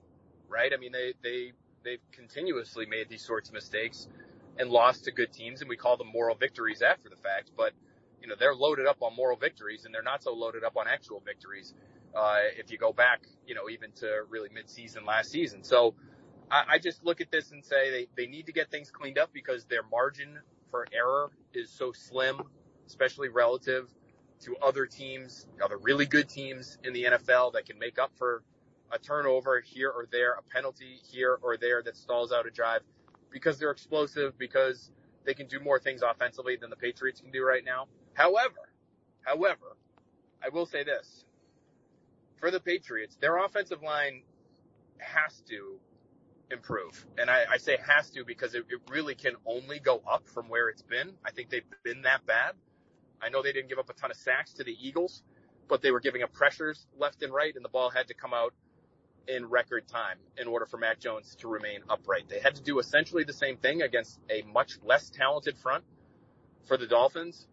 right? 0.49 0.71
I 0.73 0.77
mean, 0.77 0.93
they 0.93 1.15
they 1.21 1.51
they've 1.83 2.13
continuously 2.13 2.87
made 2.87 3.09
these 3.09 3.25
sorts 3.25 3.49
of 3.49 3.55
mistakes 3.55 4.07
and 4.57 4.71
lost 4.71 5.07
to 5.07 5.11
good 5.11 5.33
teams, 5.33 5.63
and 5.63 5.69
we 5.69 5.77
call 5.77 5.97
them 5.97 6.13
moral 6.13 6.37
victories 6.37 6.81
after 6.81 7.09
the 7.09 7.17
fact, 7.17 7.51
but 7.57 7.73
you 8.21 8.29
know, 8.29 8.35
they're 8.39 8.55
loaded 8.55 8.87
up 8.87 8.99
on 9.03 9.15
moral 9.17 9.37
victories 9.37 9.85
and 9.85 9.95
they're 9.95 10.03
not 10.03 10.23
so 10.23 10.33
loaded 10.33 10.65
up 10.65 10.77
on 10.77 10.87
actual 10.89 11.23
victories. 11.25 11.75
Uh, 12.15 12.39
if 12.59 12.71
you 12.71 12.79
go 12.79 12.93
back, 12.93 13.23
you 13.47 13.55
know, 13.55 13.69
even 13.69 13.93
to 13.93 14.23
really 14.29 14.49
mid-season 14.53 15.05
last 15.05 15.31
season. 15.31 15.63
So 15.63 15.95
I, 16.51 16.65
I 16.71 16.79
just 16.79 17.05
look 17.05 17.21
at 17.21 17.31
this 17.31 17.53
and 17.53 17.65
say 17.65 17.91
they, 17.91 18.09
they 18.17 18.27
need 18.27 18.47
to 18.47 18.53
get 18.53 18.71
things 18.71 18.91
cleaned 18.91 19.19
up 19.19 19.31
because 19.33 19.65
their 19.67 19.83
margin 19.91 20.39
for 20.71 20.87
error 20.93 21.31
is 21.55 21.71
so 21.71 21.93
slim, 21.93 22.41
especially 22.87 23.29
relative 23.29 23.89
to 24.41 24.57
other 24.59 24.87
teams, 24.87 25.47
other 25.63 25.79
really 25.79 26.07
good 26.07 26.29
teams 26.29 26.79
in 26.85 26.93
the 26.93 27.05
NFL 27.05 27.53
that 27.53 27.67
can 27.67 27.79
make 27.79 27.99
up 27.99 28.11
for 28.17 28.43
a 28.93 28.99
turnover 28.99 29.61
here 29.61 29.91
or 29.91 30.07
there, 30.11 30.33
a 30.35 30.43
penalty 30.43 31.01
here 31.11 31.39
or 31.43 31.57
there 31.57 31.83
that 31.83 31.97
stalls 31.97 32.33
out 32.33 32.47
a 32.47 32.51
drive 32.51 32.81
because 33.31 33.59
they're 33.59 33.71
explosive, 33.71 34.37
because 34.39 34.91
they 35.25 35.35
can 35.35 35.47
do 35.47 35.61
more 35.61 35.79
things 35.79 36.03
offensively 36.03 36.57
than 36.57 36.71
the 36.71 36.77
Patriots 36.77 37.21
can 37.21 37.31
do 37.31 37.45
right 37.45 37.65
now. 37.65 37.87
However, 38.21 38.69
however, 39.23 39.79
I 40.45 40.51
will 40.51 40.67
say 40.67 40.85
this. 40.85 41.25
For 42.37 42.51
the 42.51 42.61
Patriots, 42.61 43.17
their 43.19 43.39
offensive 43.39 43.83
line 43.83 44.25
has 44.99 45.41
to 45.49 45.79
improve. 46.51 47.07
And 47.17 47.31
I, 47.31 47.45
I 47.53 47.57
say 47.57 47.79
has 47.79 48.11
to 48.11 48.25
because 48.27 48.55
it, 48.55 48.67
it 48.69 48.81
really 48.91 49.15
can 49.15 49.37
only 49.47 49.79
go 49.79 50.03
up 50.07 50.29
from 50.29 50.51
where 50.51 50.69
it's 50.69 50.83
been. 50.83 51.15
I 51.25 51.31
think 51.31 51.49
they've 51.49 51.65
been 51.83 52.03
that 52.03 52.27
bad. 52.27 52.57
I 53.23 53.31
know 53.31 53.43
they 53.43 53.55
didn't 53.55 53.71
give 53.71 53.79
up 53.79 53.89
a 53.89 53.95
ton 53.95 54.11
of 54.11 54.19
sacks 54.19 54.53
to 54.55 54.65
the 54.65 54.77
Eagles, 54.79 55.23
but 55.67 55.81
they 55.81 55.91
were 55.91 56.01
giving 56.01 56.23
up 56.23 56.35
pressures 56.35 56.87
left 56.99 57.23
and 57.23 57.33
right 57.33 57.57
and 57.57 57.65
the 57.65 57.71
ball 57.71 57.89
had 57.89 58.09
to 58.09 58.15
come 58.15 58.35
out 58.35 58.53
in 59.29 59.47
record 59.47 59.89
time 59.89 60.19
in 60.37 60.47
order 60.47 60.67
for 60.67 60.77
Mac 60.77 61.01
Jones 61.01 61.37
to 61.37 61.49
remain 61.49 61.81
upright. 61.89 62.29
They 62.29 62.41
had 62.41 62.57
to 62.57 62.63
do 62.63 62.81
essentially 62.81 63.25
the 63.25 63.33
same 63.33 63.57
thing 63.57 63.81
against 63.81 64.21
a 64.29 64.43
much 64.43 64.79
less 64.85 65.09
talented 65.09 65.57
front 65.57 65.85
for 66.67 66.77
the 66.77 66.87
Dolphins 66.87 67.47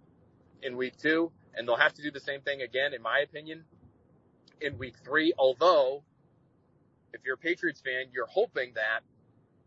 in 0.61 0.77
week 0.77 0.97
two, 0.97 1.31
and 1.55 1.67
they'll 1.67 1.75
have 1.77 1.93
to 1.95 2.01
do 2.01 2.11
the 2.11 2.19
same 2.19 2.41
thing 2.41 2.61
again, 2.61 2.93
in 2.93 3.01
my 3.01 3.19
opinion, 3.19 3.63
in 4.61 4.77
week 4.77 4.95
three. 5.03 5.33
Although, 5.37 6.03
if 7.13 7.21
you're 7.25 7.35
a 7.35 7.37
Patriots 7.37 7.81
fan, 7.81 8.05
you're 8.13 8.27
hoping 8.27 8.73
that 8.75 9.01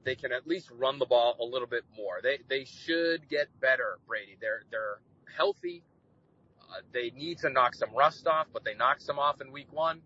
they 0.04 0.14
can 0.14 0.32
at 0.32 0.46
least 0.46 0.70
run 0.70 0.98
the 0.98 1.06
ball 1.06 1.36
a 1.40 1.44
little 1.44 1.68
bit 1.68 1.84
more. 1.96 2.20
They 2.22 2.38
they 2.48 2.64
should 2.64 3.28
get 3.28 3.48
better, 3.60 3.98
Brady. 4.06 4.36
They're 4.40 4.62
they're 4.70 5.00
healthy. 5.36 5.82
Uh, 6.60 6.80
they 6.92 7.10
need 7.10 7.38
to 7.38 7.50
knock 7.50 7.74
some 7.74 7.90
rust 7.94 8.26
off, 8.26 8.46
but 8.52 8.64
they 8.64 8.74
knocked 8.74 9.02
some 9.02 9.18
off 9.18 9.40
in 9.40 9.52
week 9.52 9.72
one. 9.72 10.00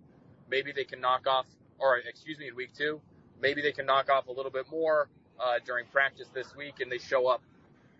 Maybe 0.51 0.73
they 0.73 0.85
can 0.85 1.01
knock 1.01 1.27
off, 1.27 1.47
or 1.79 1.99
excuse 1.99 2.39
me, 2.39 2.49
in 2.49 2.57
week 2.57 2.73
two. 2.75 3.01
Maybe 3.41 3.63
they 3.63 3.73
can 3.73 3.87
knock 3.87 4.11
off 4.11 4.29
a 4.29 4.33
little 4.33 4.51
bit 4.51 4.67
more 4.71 5.09
uh, 5.39 5.59
during 5.65 5.87
practice 5.87 6.29
this 6.35 6.55
week, 6.57 6.81
and 6.81 6.91
they 6.91 6.99
show 6.99 7.27
up 7.27 7.43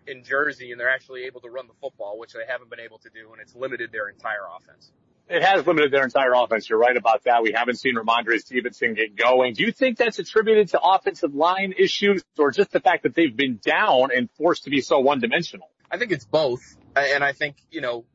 in 0.07 0.23
Jersey 0.23 0.71
and 0.71 0.79
they're 0.79 0.89
actually 0.89 1.23
able 1.23 1.41
to 1.41 1.49
run 1.49 1.67
the 1.67 1.73
football, 1.81 2.17
which 2.19 2.33
they 2.33 2.45
haven't 2.47 2.69
been 2.69 2.79
able 2.79 2.99
to 2.99 3.09
do, 3.09 3.31
and 3.31 3.41
it's 3.41 3.55
limited 3.55 3.91
their 3.91 4.09
entire 4.09 4.45
offense. 4.57 4.91
It 5.27 5.41
has 5.41 5.65
limited 5.65 5.91
their 5.91 6.03
entire 6.03 6.33
offense. 6.35 6.69
You're 6.69 6.77
right 6.77 6.95
about 6.95 7.23
that. 7.23 7.41
We 7.41 7.51
haven't 7.51 7.79
seen 7.79 7.95
Rhamondre 7.95 8.39
Stevenson 8.39 8.93
get 8.93 9.15
going. 9.15 9.55
Do 9.55 9.63
you 9.63 9.71
think 9.71 9.97
that's 9.97 10.19
attributed 10.19 10.69
to 10.69 10.79
offensive 10.79 11.33
line 11.33 11.73
issues 11.77 12.23
or 12.37 12.51
just 12.51 12.71
the 12.71 12.79
fact 12.79 13.03
that 13.03 13.15
they've 13.15 13.35
been 13.35 13.59
down 13.63 14.09
and 14.15 14.29
forced 14.37 14.65
to 14.65 14.69
be 14.69 14.81
so 14.81 14.99
one 14.99 15.19
dimensional? 15.19 15.67
I 15.89 15.97
think 15.97 16.11
it's 16.11 16.25
both. 16.25 16.77
And 16.95 17.23
I 17.23 17.31
think, 17.31 17.57
you 17.71 17.81
know, 17.81 18.05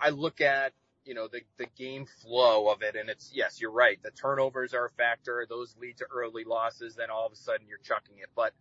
I 0.00 0.08
look 0.10 0.40
at, 0.40 0.72
you 1.04 1.12
know, 1.12 1.28
the, 1.28 1.42
the 1.58 1.66
game 1.76 2.06
flow 2.22 2.68
of 2.68 2.82
it 2.82 2.96
and 2.96 3.10
it's, 3.10 3.30
yes, 3.34 3.60
you're 3.60 3.70
right. 3.70 4.02
The 4.02 4.10
turnovers 4.10 4.72
are 4.72 4.86
a 4.86 4.90
factor. 4.90 5.44
Those 5.46 5.74
lead 5.78 5.98
to 5.98 6.06
early 6.10 6.44
losses. 6.44 6.94
Then 6.94 7.10
all 7.10 7.26
of 7.26 7.32
a 7.32 7.36
sudden 7.36 7.66
you're 7.68 7.78
chucking 7.78 8.16
it. 8.18 8.30
But 8.34 8.52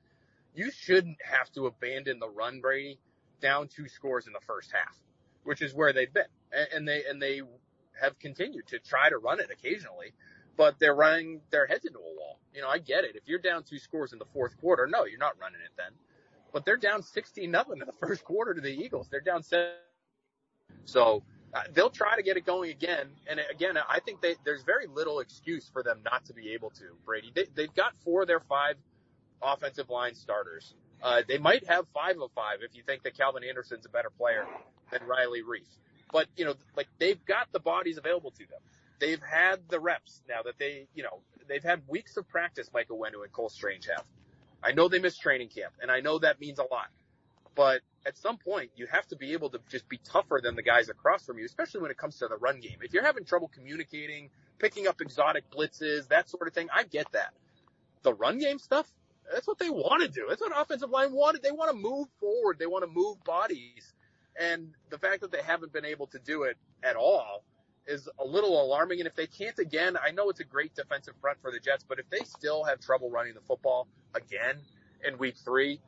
you 0.54 0.72
shouldn't 0.72 1.18
have 1.24 1.52
to 1.54 1.68
abandon 1.68 2.20
the 2.20 2.30
run, 2.30 2.62
Brady, 2.62 3.00
down 3.42 3.68
two 3.68 3.88
scores 3.88 4.28
in 4.28 4.34
the 4.34 4.46
first 4.46 4.72
half, 4.72 4.98
which 5.44 5.62
is 5.62 5.74
where 5.74 5.94
they've 5.94 6.14
been. 6.14 6.26
And 6.74 6.88
they, 6.88 7.04
and 7.10 7.22
they 7.22 7.42
have 8.00 8.18
continued 8.20 8.68
to 8.68 8.80
try 8.80 9.10
to 9.10 9.18
run 9.18 9.40
it 9.40 9.50
occasionally, 9.52 10.14
but 10.58 10.76
they're 10.80 10.96
running 10.96 11.42
their 11.50 11.66
heads 11.66 11.86
into 11.86 12.00
a 12.00 12.02
wall. 12.02 12.40
You 12.54 12.62
know, 12.62 12.68
I 12.68 12.80
get 12.80 13.04
it. 13.04 13.16
If 13.16 13.24
you're 13.28 13.40
down 13.40 13.64
two 13.64 13.80
scores 13.80 14.14
in 14.14 14.20
the 14.20 14.26
fourth 14.34 14.60
quarter, 14.60 14.88
no, 14.88 15.06
you're 15.06 15.20
not 15.20 15.40
running 15.40 15.62
it 15.62 15.72
then. 15.78 15.94
But 16.54 16.66
they're 16.66 16.78
down 16.78 17.02
16 17.02 17.50
nothing 17.50 17.80
in 17.80 17.88
the 17.88 18.08
first 18.08 18.24
quarter 18.24 18.54
to 18.54 18.62
the 18.62 18.72
Eagles. 18.72 19.08
They're 19.10 19.22
down 19.22 19.44
seven. 19.44 19.72
So 20.86 21.24
uh, 21.54 21.62
they'll 21.74 21.90
try 21.90 22.16
to 22.16 22.24
get 22.24 22.38
it 22.38 22.46
going 22.46 22.72
again. 22.72 23.08
And 23.28 23.40
again, 23.50 23.78
I 23.78 24.00
think 24.00 24.22
they, 24.22 24.36
there's 24.44 24.64
very 24.64 24.88
little 24.88 25.20
excuse 25.20 25.70
for 25.72 25.84
them 25.84 26.02
not 26.04 26.26
to 26.26 26.34
be 26.34 26.54
able 26.54 26.72
to, 26.72 26.96
Brady. 27.06 27.32
They, 27.34 27.46
they've 27.56 27.74
got 27.74 27.94
four 28.04 28.24
of 28.24 28.28
their 28.28 28.42
five 28.42 28.76
offensive 29.44 29.90
line 29.90 30.16
starters. 30.16 30.74
Uh, 31.02 31.22
they 31.28 31.38
might 31.38 31.68
have 31.68 31.86
five 31.94 32.20
of 32.22 32.32
five 32.34 32.60
if 32.62 32.76
you 32.76 32.84
think 32.84 33.04
that 33.04 33.18
Calvin 33.18 33.44
Anderson's 33.44 33.86
a 33.86 33.90
better 33.90 34.10
player 34.10 34.46
than 34.92 35.02
Riley 35.08 35.42
Reiff. 35.42 35.68
But, 36.12 36.28
you 36.36 36.46
know, 36.46 36.56
like 36.76 36.88
they've 37.00 37.24
got 37.26 37.52
the 37.52 37.60
bodies 37.60 37.98
available 37.98 38.32
to 38.32 38.40
them. 38.40 38.60
They've 39.00 39.22
had 39.22 39.68
the 39.70 39.80
reps 39.80 40.22
now 40.30 40.44
that 40.44 40.60
they, 40.60 40.88
you 40.94 41.04
know, 41.04 41.22
they've 41.48 41.64
had 41.64 41.82
weeks 41.88 42.18
of 42.18 42.28
practice, 42.28 42.70
Michael 42.74 43.00
Onwenu 43.00 43.24
and 43.24 43.32
Cole 43.32 43.50
Strange 43.50 43.88
have. 43.88 44.06
I 44.64 44.74
know 44.74 44.90
they 44.90 45.00
missed 45.00 45.22
training 45.22 45.50
camp 45.50 45.74
and 45.82 45.90
I 45.90 46.02
know 46.02 46.20
that 46.20 46.40
means 46.40 46.60
a 46.60 46.64
lot. 46.64 46.90
But 47.56 47.82
at 48.06 48.18
some 48.18 48.38
point, 48.38 48.72
you 48.76 48.88
have 48.88 49.08
to 49.08 49.16
be 49.16 49.34
able 49.34 49.50
to 49.50 49.60
just 49.70 49.88
be 49.90 49.98
tougher 49.98 50.40
than 50.42 50.56
the 50.56 50.64
guys 50.64 50.90
across 50.90 51.26
from 51.26 51.38
you, 51.38 51.46
especially 51.46 51.82
when 51.82 51.92
it 51.92 51.98
comes 51.98 52.18
to 52.20 52.28
the 52.28 52.38
run 52.38 52.60
game. 52.60 52.78
If 52.82 52.94
you're 52.94 53.04
having 53.04 53.26
trouble 53.26 53.50
communicating, 53.54 54.30
picking 54.60 54.88
up 54.88 55.02
exotic 55.02 55.50
blitzes, 55.52 56.08
that 56.10 56.30
sort 56.30 56.48
of 56.48 56.54
thing, 56.54 56.70
I 56.74 56.84
get 56.84 57.12
that. 57.12 57.34
The 58.04 58.14
run 58.14 58.40
game 58.40 58.60
stuff, 58.60 58.88
that's 59.32 59.48
what 59.48 59.60
they 59.60 59.70
want 59.70 60.02
to 60.02 60.08
do. 60.08 60.26
That's 60.30 60.42
what 60.42 60.52
offensive 60.56 60.90
line 60.90 61.14
wanted. 61.14 61.44
They 61.44 61.52
want 61.52 61.72
to 61.72 61.78
move 61.78 62.08
forward. 62.20 62.60
They 62.60 62.68
want 62.68 62.84
to 62.84 62.92
move 62.92 63.24
bodies. 63.24 63.94
And 64.40 64.70
the 64.90 64.98
fact 64.98 65.22
that 65.22 65.32
they 65.32 65.42
haven't 65.42 65.74
been 65.74 65.86
able 65.86 66.08
to 66.08 66.20
do 66.20 66.44
it 66.44 66.58
at 66.84 66.96
all 66.96 67.44
is 67.88 68.08
a 68.20 68.26
little 68.26 68.62
alarming. 68.62 69.00
And 69.00 69.08
if 69.08 69.16
they 69.16 69.28
can't 69.28 69.58
again, 69.60 69.98
I 70.02 70.12
know 70.12 70.30
it's 70.30 70.40
a 70.40 70.46
great 70.46 70.76
defensive 70.76 71.14
front 71.20 71.42
for 71.42 71.52
the 71.52 71.60
Jets, 71.60 71.84
but 71.88 72.00
if 72.00 72.10
they 72.10 72.24
still 72.26 72.64
have 72.64 72.80
trouble 72.80 73.10
running 73.10 73.34
the 73.34 73.42
football 73.42 73.88
again 74.14 74.58
in 75.06 75.18
week 75.18 75.36
three, 75.44 75.80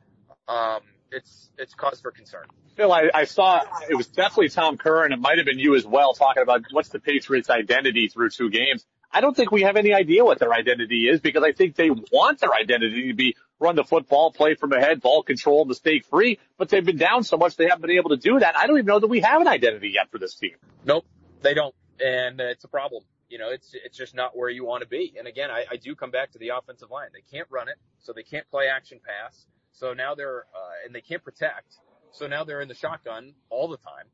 um, 0.48 0.80
it's, 1.10 1.50
it's 1.58 1.74
cause 1.74 2.00
for 2.00 2.10
concern. 2.10 2.46
Phil, 2.76 2.92
I, 2.92 3.10
I 3.14 3.24
saw 3.24 3.62
it 3.88 3.94
was 3.94 4.08
definitely 4.08 4.48
Tom 4.48 4.76
Caron 4.76 5.12
and 5.12 5.14
it 5.14 5.20
might 5.20 5.38
have 5.38 5.46
been 5.46 5.60
you 5.60 5.76
as 5.76 5.86
well 5.86 6.12
talking 6.12 6.42
about 6.42 6.62
what's 6.72 6.88
the 6.88 6.98
Patriots 6.98 7.48
identity 7.48 8.08
through 8.08 8.30
two 8.30 8.50
games. 8.50 8.84
I 9.14 9.20
don't 9.20 9.36
think 9.36 9.52
we 9.52 9.62
have 9.62 9.76
any 9.76 9.94
idea 9.94 10.24
what 10.24 10.40
their 10.40 10.52
identity 10.52 11.06
is 11.08 11.20
because 11.20 11.44
I 11.44 11.52
think 11.52 11.76
they 11.76 11.88
want 11.88 12.40
their 12.40 12.52
identity 12.52 13.08
to 13.08 13.14
be 13.14 13.36
run 13.60 13.76
the 13.76 13.84
football, 13.84 14.32
play 14.32 14.56
from 14.56 14.72
ahead, 14.72 15.00
ball 15.00 15.22
control, 15.22 15.64
mistake 15.64 16.04
free, 16.06 16.40
but 16.58 16.68
they've 16.68 16.84
been 16.84 16.98
down 16.98 17.22
so 17.22 17.36
much 17.36 17.56
they 17.56 17.68
haven't 17.68 17.82
been 17.82 17.96
able 17.96 18.10
to 18.10 18.16
do 18.16 18.40
that. 18.40 18.56
I 18.56 18.66
don't 18.66 18.76
even 18.76 18.86
know 18.86 18.98
that 18.98 19.06
we 19.06 19.20
have 19.20 19.40
an 19.40 19.46
identity 19.46 19.92
yet 19.94 20.10
for 20.10 20.18
this 20.18 20.34
team. 20.34 20.56
Nope, 20.84 21.06
they 21.42 21.54
don't. 21.54 21.74
And 22.04 22.40
it's 22.40 22.64
a 22.64 22.68
problem. 22.68 23.04
You 23.28 23.38
know, 23.38 23.50
it's 23.50 23.70
it's 23.72 23.96
just 23.96 24.14
not 24.14 24.36
where 24.36 24.50
you 24.50 24.64
want 24.64 24.82
to 24.82 24.88
be. 24.88 25.14
And 25.16 25.28
again, 25.28 25.50
I, 25.50 25.64
I 25.70 25.76
do 25.76 25.94
come 25.94 26.10
back 26.10 26.32
to 26.32 26.38
the 26.38 26.50
offensive 26.50 26.90
line. 26.90 27.08
They 27.12 27.22
can't 27.36 27.48
run 27.50 27.68
it, 27.68 27.76
so 28.00 28.12
they 28.12 28.24
can't 28.24 28.48
play 28.50 28.66
action 28.68 29.00
pass. 29.04 29.46
So 29.72 29.94
now 29.94 30.14
they're 30.14 30.44
uh, 30.54 30.86
and 30.86 30.94
they 30.94 31.00
can't 31.00 31.22
protect. 31.22 31.76
So 32.10 32.26
now 32.26 32.44
they're 32.44 32.60
in 32.60 32.68
the 32.68 32.74
shotgun 32.74 33.34
all 33.48 33.68
the 33.68 33.78
time. 33.78 34.06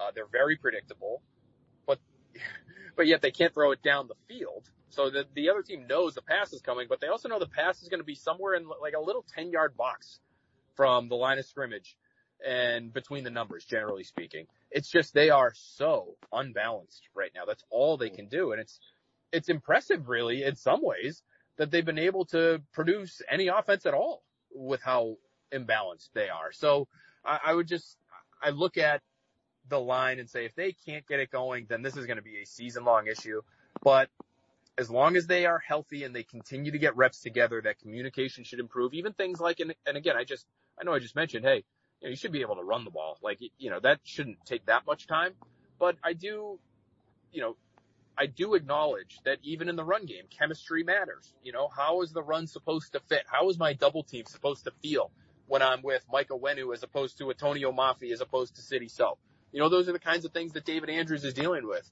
Uh, 0.00 0.10
they're 0.14 0.26
very 0.30 0.56
predictable, 0.56 1.22
but 1.86 1.98
but 2.96 3.06
yet 3.06 3.22
they 3.22 3.30
can't 3.30 3.52
throw 3.54 3.72
it 3.72 3.82
down 3.82 4.08
the 4.08 4.14
field. 4.28 4.68
So 4.90 5.10
the 5.10 5.24
the 5.34 5.50
other 5.50 5.62
team 5.62 5.86
knows 5.86 6.14
the 6.14 6.22
pass 6.22 6.52
is 6.52 6.62
coming, 6.62 6.86
but 6.88 7.00
they 7.00 7.08
also 7.08 7.28
know 7.28 7.38
the 7.38 7.46
pass 7.46 7.82
is 7.82 7.88
going 7.88 8.00
to 8.00 8.04
be 8.04 8.14
somewhere 8.14 8.54
in 8.54 8.66
like 8.80 8.94
a 8.94 9.00
little 9.00 9.24
10 9.34 9.50
yard 9.50 9.76
box 9.76 10.20
from 10.76 11.08
the 11.08 11.16
line 11.16 11.38
of 11.38 11.46
scrimmage 11.46 11.96
and 12.44 12.92
between 12.92 13.24
the 13.24 13.30
numbers, 13.30 13.64
generally 13.64 14.04
speaking. 14.04 14.46
It's 14.70 14.90
just 14.90 15.14
they 15.14 15.30
are 15.30 15.52
so 15.54 16.16
unbalanced 16.32 17.08
right 17.14 17.30
now. 17.34 17.44
That's 17.46 17.64
all 17.70 17.96
they 17.96 18.10
can 18.10 18.28
do. 18.28 18.52
And 18.52 18.60
it's, 18.60 18.78
it's 19.32 19.48
impressive 19.48 20.08
really 20.08 20.44
in 20.44 20.54
some 20.56 20.80
ways 20.82 21.22
that 21.56 21.70
they've 21.70 21.84
been 21.84 21.98
able 21.98 22.26
to 22.26 22.62
produce 22.72 23.22
any 23.30 23.48
offense 23.48 23.86
at 23.86 23.94
all 23.94 24.22
with 24.54 24.82
how 24.82 25.16
imbalanced 25.52 26.10
they 26.14 26.28
are. 26.28 26.52
So 26.52 26.88
I, 27.24 27.38
I 27.46 27.54
would 27.54 27.66
just, 27.66 27.96
I 28.42 28.50
look 28.50 28.76
at 28.76 29.00
the 29.68 29.80
line 29.80 30.18
and 30.18 30.28
say 30.28 30.44
if 30.44 30.54
they 30.54 30.72
can't 30.72 31.06
get 31.06 31.20
it 31.20 31.30
going, 31.30 31.66
then 31.68 31.82
this 31.82 31.96
is 31.96 32.06
going 32.06 32.16
to 32.16 32.22
be 32.22 32.42
a 32.42 32.46
season 32.46 32.84
long 32.84 33.06
issue. 33.06 33.42
But 33.82 34.08
as 34.78 34.90
long 34.90 35.16
as 35.16 35.26
they 35.26 35.46
are 35.46 35.58
healthy 35.58 36.04
and 36.04 36.14
they 36.14 36.22
continue 36.22 36.72
to 36.72 36.78
get 36.78 36.96
reps 36.96 37.20
together, 37.20 37.60
that 37.62 37.78
communication 37.78 38.44
should 38.44 38.60
improve. 38.60 38.94
Even 38.94 39.12
things 39.12 39.40
like, 39.40 39.60
and, 39.60 39.74
and 39.86 39.96
again, 39.96 40.16
I 40.16 40.24
just, 40.24 40.46
I 40.80 40.84
know 40.84 40.92
I 40.92 40.98
just 40.98 41.16
mentioned, 41.16 41.44
hey, 41.44 41.64
you, 42.00 42.08
know, 42.08 42.10
you 42.10 42.16
should 42.16 42.32
be 42.32 42.42
able 42.42 42.56
to 42.56 42.62
run 42.62 42.84
the 42.84 42.90
ball. 42.90 43.18
Like, 43.22 43.40
you 43.58 43.70
know, 43.70 43.80
that 43.80 44.00
shouldn't 44.04 44.44
take 44.44 44.66
that 44.66 44.86
much 44.86 45.06
time. 45.06 45.32
But 45.78 45.96
I 46.04 46.12
do, 46.12 46.58
you 47.32 47.40
know, 47.40 47.56
I 48.18 48.26
do 48.26 48.54
acknowledge 48.54 49.18
that 49.24 49.38
even 49.42 49.68
in 49.68 49.76
the 49.76 49.84
run 49.84 50.06
game, 50.06 50.24
chemistry 50.30 50.82
matters. 50.82 51.34
You 51.42 51.52
know, 51.52 51.68
how 51.68 52.02
is 52.02 52.12
the 52.12 52.22
run 52.22 52.46
supposed 52.46 52.92
to 52.92 53.00
fit? 53.00 53.24
How 53.26 53.48
is 53.50 53.58
my 53.58 53.74
double 53.74 54.02
team 54.02 54.24
supposed 54.26 54.64
to 54.64 54.70
feel 54.82 55.10
when 55.46 55.62
I'm 55.62 55.82
with 55.82 56.02
Michael 56.10 56.40
Onwenu 56.40 56.72
as 56.72 56.82
opposed 56.82 57.18
to 57.18 57.24
Atonio 57.24 57.74
Mafi 57.74 58.12
as 58.12 58.20
opposed 58.20 58.56
to 58.56 58.62
Sidy 58.62 58.88
Sow? 58.88 59.18
You 59.52 59.60
know, 59.60 59.68
those 59.68 59.88
are 59.88 59.92
the 59.92 59.98
kinds 59.98 60.24
of 60.24 60.32
things 60.32 60.52
that 60.52 60.64
David 60.64 60.90
Andrews 60.90 61.24
is 61.24 61.34
dealing 61.34 61.66
with 61.66 61.88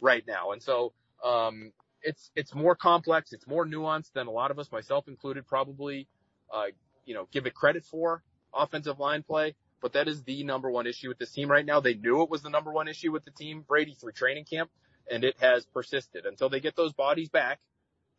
right 0.00 0.24
now. 0.26 0.52
And 0.52 0.62
so, 0.62 0.92
um, 1.24 1.72
it's, 2.02 2.30
it's 2.36 2.54
more 2.54 2.76
complex. 2.76 3.32
It's 3.32 3.46
more 3.46 3.66
nuanced 3.66 4.12
than 4.12 4.26
a 4.26 4.30
lot 4.30 4.50
of 4.50 4.58
us, 4.58 4.70
myself 4.70 5.08
included, 5.08 5.46
probably, 5.46 6.06
uh, 6.54 6.66
you 7.04 7.14
know, 7.14 7.26
give 7.32 7.46
it 7.46 7.54
credit 7.54 7.84
for 7.84 8.22
offensive 8.54 8.98
line 8.98 9.22
play. 9.22 9.54
But 9.80 9.92
that 9.92 10.08
is 10.08 10.22
the 10.22 10.44
number 10.44 10.70
one 10.70 10.86
issue 10.86 11.08
with 11.08 11.18
this 11.18 11.32
team 11.32 11.50
right 11.50 11.64
now. 11.64 11.80
They 11.80 11.94
knew 11.94 12.22
it 12.22 12.30
was 12.30 12.42
the 12.42 12.50
number 12.50 12.72
one 12.72 12.88
issue 12.88 13.12
with 13.12 13.24
the 13.24 13.30
team, 13.30 13.64
Brady, 13.66 13.94
through 13.94 14.12
training 14.12 14.44
camp, 14.44 14.70
and 15.10 15.24
it 15.24 15.36
has 15.40 15.64
persisted 15.66 16.26
until 16.26 16.48
they 16.48 16.60
get 16.60 16.76
those 16.76 16.92
bodies 16.92 17.28
back 17.28 17.60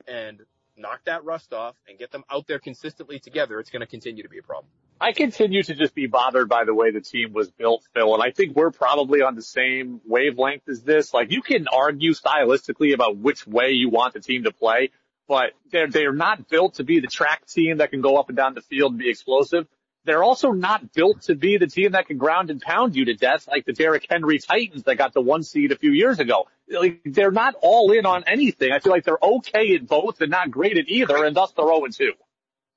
and 0.08 0.41
knock 0.78 1.02
that 1.06 1.25
rust 1.25 1.54
off 1.54 1.75
and 1.88 1.99
get 1.99 2.12
them 2.12 2.23
out 2.32 2.47
there 2.47 2.60
consistently 2.60 3.19
together. 3.19 3.60
It's 3.60 3.69
going 3.69 3.82
to 3.82 3.88
continue 3.88 4.23
to 4.23 4.30
be 4.30 4.38
a 4.38 4.43
problem. 4.43 4.71
I 5.01 5.13
continue 5.13 5.63
to 5.63 5.75
just 5.75 5.95
be 5.95 6.07
bothered 6.07 6.49
by 6.49 6.65
the 6.65 6.73
way 6.73 6.91
the 6.91 7.01
team 7.01 7.31
was 7.31 7.49
built, 7.49 7.88
Phil, 7.93 8.13
and 8.13 8.21
I 8.21 8.31
think 8.31 8.55
we're 8.55 8.71
probably 8.71 9.21
on 9.21 9.35
the 9.35 9.41
same 9.41 10.01
wavelength 10.05 10.67
as 10.67 10.81
this. 10.83 11.13
Like 11.13 11.31
you 11.31 11.41
can 11.41 11.67
argue 11.71 12.13
stylistically 12.13 12.93
about 12.93 13.17
which 13.17 13.47
way 13.47 13.71
you 13.71 13.89
want 13.89 14.13
the 14.13 14.19
team 14.19 14.43
to 14.43 14.51
play, 14.51 14.91
but 15.27 15.51
they're, 15.71 15.88
they're 15.88 16.12
not 16.12 16.49
built 16.49 16.75
to 16.75 16.83
be 16.83 16.99
the 16.99 17.07
track 17.07 17.45
team 17.47 17.77
that 17.77 17.91
can 17.91 18.01
go 18.01 18.17
up 18.17 18.29
and 18.29 18.38
down 18.38 18.55
the 18.55 18.62
field 18.62 18.91
and 18.91 18.99
be 18.99 19.09
explosive 19.09 19.67
they're 20.05 20.23
also 20.23 20.51
not 20.51 20.93
built 20.93 21.21
to 21.23 21.35
be 21.35 21.57
the 21.57 21.67
team 21.67 21.91
that 21.91 22.07
can 22.07 22.17
ground 22.17 22.49
and 22.49 22.62
pound 22.62 22.95
you 22.95 23.05
to 23.05 23.13
death 23.13 23.47
like 23.47 23.65
the 23.65 23.73
Derrick 23.73 24.05
Henry 24.09 24.39
Titans 24.39 24.83
that 24.83 24.95
got 24.95 25.13
the 25.13 25.21
one 25.21 25.43
seed 25.43 25.71
a 25.71 25.77
few 25.77 25.91
years 25.91 26.19
ago. 26.19 26.47
Like, 26.69 27.01
they're 27.05 27.31
not 27.31 27.55
all 27.62 27.91
in 27.91 28.05
on 28.05 28.23
anything. 28.25 28.71
I 28.71 28.79
feel 28.79 28.91
like 28.91 29.03
they're 29.03 29.19
okay 29.21 29.75
at 29.75 29.88
both 29.88 30.21
and 30.21 30.31
not 30.31 30.51
great 30.51 30.77
at 30.77 30.88
either, 30.88 31.23
and 31.25 31.35
thus 31.35 31.51
they're 31.51 31.65
0 31.65 31.85
2. 31.91 32.13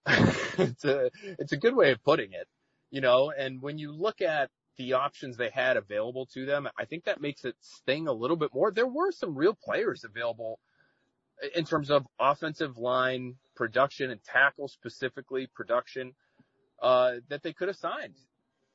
it's 0.59 0.85
a, 0.85 1.11
it's 1.39 1.53
a 1.53 1.57
good 1.57 1.75
way 1.75 1.93
of 1.93 2.03
putting 2.03 2.33
it, 2.33 2.49
you 2.91 3.01
know, 3.01 3.33
and 3.37 3.63
when 3.63 3.79
you 3.79 3.93
look 3.93 4.21
at 4.21 4.51
the 4.77 4.95
options 4.95 5.37
they 5.37 5.51
had 5.51 5.77
available 5.77 6.27
to 6.27 6.47
them, 6.47 6.69
I 6.79 6.85
think 6.85 7.05
that 7.05 7.21
makes 7.21 7.45
it 7.45 7.55
sting 7.61 8.09
a 8.09 8.13
little 8.13 8.37
bit 8.37 8.51
more. 8.55 8.71
There 8.71 8.87
were 8.87 9.13
some 9.13 9.35
real 9.35 9.55
players 9.55 10.05
available 10.05 10.59
in 11.55 11.65
terms 11.65 11.91
of 11.91 12.07
offensive 12.19 12.79
line 12.79 13.37
production 13.55 14.11
and 14.11 14.23
tackle 14.25 14.69
specifically 14.69 15.47
production 15.47 16.15
uh, 16.81 17.15
that 17.29 17.43
they 17.43 17.53
could 17.53 17.69
have 17.69 17.77
signed, 17.77 18.17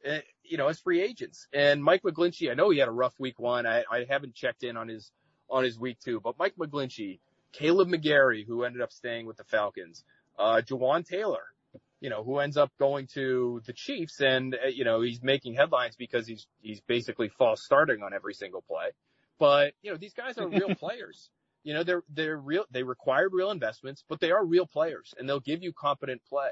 uh, 0.08 0.20
you 0.44 0.58
know, 0.58 0.68
as 0.68 0.80
free 0.80 1.02
agents. 1.02 1.48
And 1.54 1.84
Mike 1.84 2.04
McGlinchey, 2.04 2.52
I 2.52 2.54
know 2.54 2.70
he 2.70 2.80
had 2.80 2.88
a 2.88 2.92
rough 2.92 3.20
week 3.20 3.40
one. 3.40 3.66
I, 3.66 3.84
I 3.92 4.06
haven't 4.10 4.36
checked 4.36 4.64
in 4.64 4.78
on 4.78 4.88
his, 4.88 5.12
on 5.50 5.64
his 5.64 5.80
week 5.80 5.98
two, 6.04 6.20
but 6.22 6.38
Mike 6.38 6.56
McGlinchey, 6.58 7.20
Kaleb 7.54 7.90
McGary, 7.90 8.46
who 8.46 8.64
ended 8.64 8.82
up 8.82 8.92
staying 8.92 9.26
with 9.26 9.38
the 9.38 9.44
Falcons, 9.46 10.04
uh, 10.38 10.62
Jawaan 10.66 11.06
Taylor, 11.06 11.44
you 12.00 12.10
know, 12.10 12.24
who 12.24 12.40
ends 12.40 12.58
up 12.58 12.72
going 12.80 13.08
to 13.14 13.62
the 13.66 13.74
Chiefs 13.74 14.20
and, 14.22 14.56
uh, 14.56 14.68
you 14.68 14.84
know, 14.84 15.02
he's 15.02 15.22
making 15.22 15.56
headlines 15.56 15.96
because 15.96 16.28
he's, 16.28 16.48
he's 16.62 16.82
basically 16.82 17.30
false 17.30 17.64
starting 17.64 18.04
on 18.04 18.14
every 18.14 18.34
single 18.34 18.62
play. 18.62 18.92
But, 19.40 19.74
you 19.82 19.92
know, 19.92 19.98
these 19.98 20.14
guys 20.14 20.38
are 20.38 20.48
real 20.48 20.76
players. 20.80 21.30
You 21.64 21.74
know, 21.74 21.84
they're, 21.84 22.04
they're 22.14 22.38
real, 22.38 22.66
they 22.72 22.84
require 22.84 23.30
real 23.30 23.52
investments, 23.52 24.04
but 24.08 24.20
they 24.20 24.32
are 24.32 24.46
real 24.46 24.66
players 24.66 25.14
and 25.18 25.28
they'll 25.28 25.40
give 25.40 25.64
you 25.64 25.74
competent 25.74 26.22
play. 26.30 26.52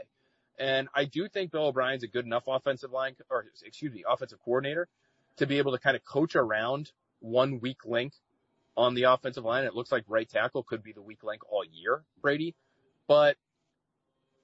And 0.58 0.88
I 0.96 1.06
do 1.06 1.28
think 1.28 1.52
Bill 1.52 1.68
O'Brien's 1.68 2.04
a 2.04 2.08
good 2.08 2.26
enough 2.26 2.44
offensive 2.48 2.92
line, 2.92 3.16
or 3.30 3.46
excuse 3.64 3.94
me, 3.94 4.04
offensive 4.08 4.40
coordinator 4.44 4.88
to 5.38 5.46
be 5.46 5.58
able 5.58 5.74
to 5.74 5.80
kind 5.80 5.96
of 5.96 6.06
coach 6.06 6.36
around 6.36 6.92
one 7.20 7.60
weak 7.60 7.86
link 7.86 8.14
on 8.78 8.94
the 8.94 9.04
offensive 9.04 9.44
line. 9.44 9.66
It 9.66 9.76
looks 9.76 9.92
like 9.92 10.04
right 10.08 10.30
tackle 10.30 10.64
could 10.64 10.84
be 10.84 10.94
the 10.94 11.02
weak 11.02 11.24
link 11.24 11.42
all 11.52 11.64
year, 11.66 12.04
Brady, 12.22 12.56
but 13.08 13.38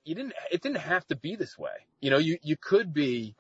you 0.04 0.16
didn't, 0.16 0.34
it 0.52 0.62
didn't 0.62 0.80
have 0.80 1.06
to 1.08 1.16
be 1.16 1.36
this 1.36 1.58
way. 1.58 1.88
You 2.00 2.10
know, 2.10 2.18
you, 2.18 2.38
you 2.42 2.56
could 2.58 2.94
be 2.94 3.36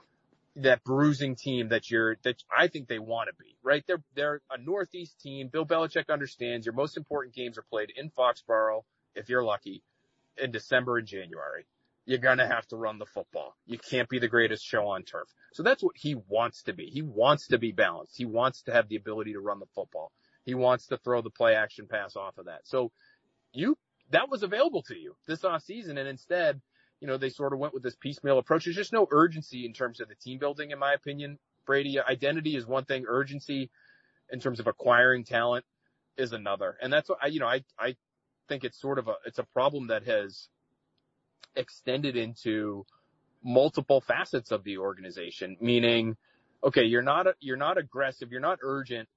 that 0.57 0.83
bruising 0.83 1.35
team 1.35 1.69
that 1.69 1.89
you're, 1.89 2.17
that 2.23 2.43
I 2.55 2.67
think 2.67 2.87
they 2.87 2.99
want 2.99 3.29
to 3.29 3.35
be, 3.43 3.55
right? 3.63 3.83
They're, 3.87 4.03
they're 4.15 4.41
a 4.51 4.57
Northeast 4.57 5.19
team. 5.19 5.47
Bill 5.47 5.65
Belichick 5.65 6.09
understands 6.09 6.65
your 6.65 6.75
most 6.75 6.97
important 6.97 7.35
games 7.35 7.57
are 7.57 7.65
played 7.69 7.91
in 7.95 8.09
Foxborough, 8.09 8.83
if 9.15 9.29
you're 9.29 9.43
lucky, 9.43 9.83
in 10.37 10.51
December 10.51 10.97
and 10.97 11.07
January 11.07 11.65
you're 12.05 12.19
going 12.19 12.39
to 12.39 12.47
have 12.47 12.67
to 12.67 12.75
run 12.75 12.97
the 12.97 13.05
football. 13.05 13.55
You 13.65 13.77
can't 13.77 14.09
be 14.09 14.19
the 14.19 14.27
greatest 14.27 14.65
show 14.65 14.87
on 14.87 15.03
turf. 15.03 15.27
So 15.53 15.63
that's 15.63 15.83
what 15.83 15.95
he 15.95 16.15
wants 16.15 16.63
to 16.63 16.73
be. 16.73 16.85
He 16.85 17.01
wants 17.01 17.47
to 17.47 17.57
be 17.57 17.71
balanced. 17.71 18.17
He 18.17 18.25
wants 18.25 18.63
to 18.63 18.73
have 18.73 18.87
the 18.89 18.95
ability 18.95 19.33
to 19.33 19.39
run 19.39 19.59
the 19.59 19.67
football. 19.75 20.11
He 20.43 20.55
wants 20.55 20.87
to 20.87 20.97
throw 20.97 21.21
the 21.21 21.29
play 21.29 21.55
action 21.55 21.87
pass 21.89 22.15
off 22.15 22.37
of 22.37 22.45
that. 22.45 22.61
So 22.63 22.91
you, 23.53 23.77
that 24.11 24.29
was 24.29 24.43
available 24.43 24.83
to 24.83 24.95
you 24.95 25.15
this 25.27 25.43
off 25.43 25.63
season. 25.63 25.97
And 25.97 26.07
instead, 26.07 26.61
you 26.99 27.07
know, 27.07 27.17
they 27.17 27.29
sort 27.29 27.53
of 27.53 27.59
went 27.59 27.73
with 27.73 27.83
this 27.83 27.95
piecemeal 27.95 28.37
approach. 28.37 28.65
There's 28.65 28.75
just 28.75 28.93
no 28.93 29.07
urgency 29.11 29.65
in 29.65 29.73
terms 29.73 29.99
of 29.99 30.07
the 30.07 30.15
team 30.15 30.37
building, 30.37 30.71
in 30.71 30.79
my 30.79 30.93
opinion. 30.93 31.39
Brady, 31.65 31.99
identity 31.99 32.55
is 32.55 32.65
one 32.65 32.85
thing. 32.85 33.05
Urgency 33.07 33.69
in 34.31 34.39
terms 34.39 34.59
of 34.59 34.67
acquiring 34.67 35.23
talent 35.23 35.65
is 36.17 36.33
another. 36.33 36.77
And 36.81 36.91
that's 36.91 37.09
what 37.09 37.17
I, 37.21 37.27
you 37.27 37.39
know, 37.39 37.47
I, 37.47 37.63
I 37.79 37.95
think 38.47 38.63
it's 38.63 38.79
sort 38.79 38.99
of 38.99 39.07
a, 39.07 39.15
it's 39.25 39.39
a 39.39 39.43
problem 39.43 39.87
that 39.87 40.05
has 40.05 40.47
extended 41.55 42.15
into 42.15 42.85
multiple 43.43 44.01
facets 44.01 44.51
of 44.51 44.63
the 44.63 44.77
organization, 44.77 45.57
meaning, 45.59 46.15
okay, 46.63 46.83
you're 46.83 47.01
not, 47.01 47.27
you're 47.39 47.57
not 47.57 47.77
aggressive, 47.77 48.31
you're 48.31 48.41
not 48.41 48.59
urgent 48.61 49.09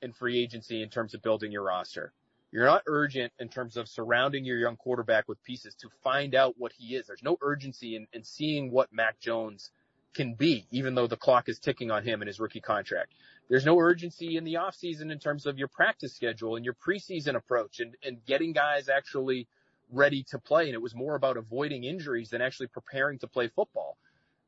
in 0.00 0.12
free 0.12 0.42
agency 0.42 0.82
in 0.82 0.88
terms 0.88 1.14
of 1.14 1.22
building 1.22 1.52
your 1.52 1.62
roster. 1.62 2.12
You're 2.52 2.66
not 2.66 2.82
urgent 2.86 3.32
in 3.38 3.48
terms 3.48 3.78
of 3.78 3.88
surrounding 3.88 4.44
your 4.44 4.58
young 4.58 4.76
quarterback 4.76 5.26
with 5.26 5.42
pieces 5.42 5.74
to 5.76 5.88
find 6.04 6.34
out 6.34 6.54
what 6.58 6.72
he 6.72 6.94
is. 6.94 7.06
There's 7.06 7.22
no 7.22 7.38
urgency 7.40 7.96
in, 7.96 8.06
in 8.12 8.22
seeing 8.22 8.70
what 8.70 8.92
Mac 8.92 9.18
Jones 9.20 9.70
can 10.12 10.34
be, 10.34 10.66
even 10.70 10.94
though 10.94 11.06
the 11.06 11.16
clock 11.16 11.48
is 11.48 11.58
ticking 11.58 11.90
on 11.90 12.04
him 12.04 12.20
in 12.20 12.28
his 12.28 12.38
rookie 12.38 12.60
contract. 12.60 13.14
There's 13.48 13.64
no 13.64 13.78
urgency 13.78 14.36
in 14.36 14.44
the 14.44 14.54
offseason 14.54 15.10
in 15.10 15.18
terms 15.18 15.46
of 15.46 15.58
your 15.58 15.68
practice 15.68 16.14
schedule 16.14 16.56
and 16.56 16.64
your 16.64 16.74
preseason 16.74 17.36
approach 17.36 17.80
and, 17.80 17.96
and 18.04 18.24
getting 18.26 18.52
guys 18.52 18.90
actually 18.90 19.48
ready 19.90 20.22
to 20.24 20.38
play 20.38 20.66
and 20.66 20.74
it 20.74 20.82
was 20.82 20.94
more 20.94 21.14
about 21.14 21.38
avoiding 21.38 21.84
injuries 21.84 22.30
than 22.30 22.42
actually 22.42 22.66
preparing 22.66 23.18
to 23.20 23.26
play 23.26 23.48
football. 23.48 23.96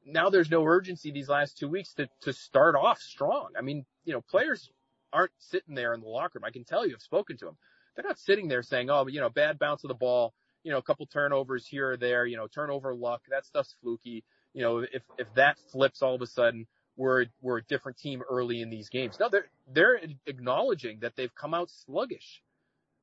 Now 0.07 0.29
there's 0.29 0.51
no 0.51 0.65
urgency 0.65 1.11
these 1.11 1.31
last 1.31 1.57
two 1.57 1.69
weeks 1.69 1.95
to, 1.95 2.09
to 2.23 2.35
start 2.35 2.77
off 2.77 3.01
strong. 3.01 3.49
I 3.59 3.63
mean, 3.63 3.87
you 4.05 4.13
know, 4.13 4.21
players 4.21 4.71
aren't 5.13 5.33
sitting 5.39 5.75
there 5.75 5.95
in 5.95 6.01
the 6.01 6.09
locker 6.09 6.39
room. 6.39 6.45
I 6.45 6.51
can 6.51 6.65
tell 6.65 6.87
you, 6.87 6.95
I've 6.95 7.03
spoken 7.03 7.39
to 7.39 7.47
them. 7.47 7.57
They're 7.95 8.05
not 8.05 8.19
sitting 8.19 8.49
there 8.49 8.63
saying, 8.63 8.91
oh, 8.91 9.07
you 9.07 9.21
know, 9.21 9.29
bad 9.29 9.59
bounce 9.59 9.85
of 9.85 9.89
the 9.89 9.95
ball, 9.95 10.35
you 10.63 10.73
know, 10.73 10.79
a 10.79 10.83
couple 10.83 11.07
turnovers 11.07 11.67
here 11.67 11.93
or 11.93 11.97
there, 11.97 12.27
you 12.27 12.37
know, 12.37 12.47
turnover 12.47 12.95
luck, 12.95 13.23
that 13.31 13.47
stuff's 13.47 13.75
fluky. 13.83 14.25
You 14.53 14.63
know, 14.63 14.79
if, 14.79 15.03
if 15.19 15.33
that 15.35 15.59
flips 15.73 16.03
all 16.03 16.15
of 16.15 16.23
a 16.23 16.27
sudden, 16.27 16.67
we're, 16.97 17.27
we're 17.41 17.59
a 17.59 17.65
different 17.65 17.99
team 17.99 18.23
early 18.29 18.61
in 18.61 18.71
these 18.71 18.89
games. 18.89 19.17
No, 19.19 19.29
they're, 19.29 19.47
they're 19.73 20.01
acknowledging 20.27 21.01
that 21.01 21.17
they've 21.17 21.35
come 21.35 21.55
out 21.55 21.71
sluggish 21.71 22.43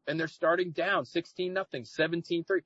and 0.08 0.20
they're 0.20 0.28
starting 0.28 0.72
down 0.72 1.06
16 1.06 1.54
nothing, 1.54 1.86
17 1.86 2.44
3. 2.44 2.62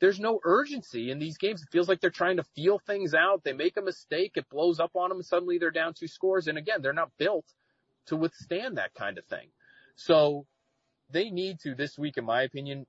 There's 0.00 0.20
no 0.20 0.40
urgency 0.44 1.10
in 1.10 1.18
these 1.18 1.38
games. 1.38 1.62
It 1.62 1.68
feels 1.72 1.88
like 1.88 2.00
they're 2.00 2.10
trying 2.10 2.36
to 2.36 2.44
feel 2.54 2.78
things 2.78 3.14
out. 3.14 3.42
They 3.42 3.52
make 3.52 3.76
a 3.76 3.82
mistake. 3.82 4.32
It 4.36 4.48
blows 4.48 4.78
up 4.78 4.92
on 4.94 5.08
them. 5.08 5.18
And 5.18 5.26
suddenly 5.26 5.58
they're 5.58 5.72
down 5.72 5.94
two 5.94 6.06
scores. 6.06 6.46
And 6.46 6.56
again, 6.56 6.82
they're 6.82 6.92
not 6.92 7.10
built 7.18 7.46
to 8.06 8.16
withstand 8.16 8.78
that 8.78 8.94
kind 8.94 9.18
of 9.18 9.24
thing. 9.24 9.48
So 9.96 10.46
they 11.10 11.30
need 11.30 11.60
to 11.60 11.74
this 11.74 11.98
week, 11.98 12.16
in 12.16 12.24
my 12.24 12.42
opinion, 12.42 12.86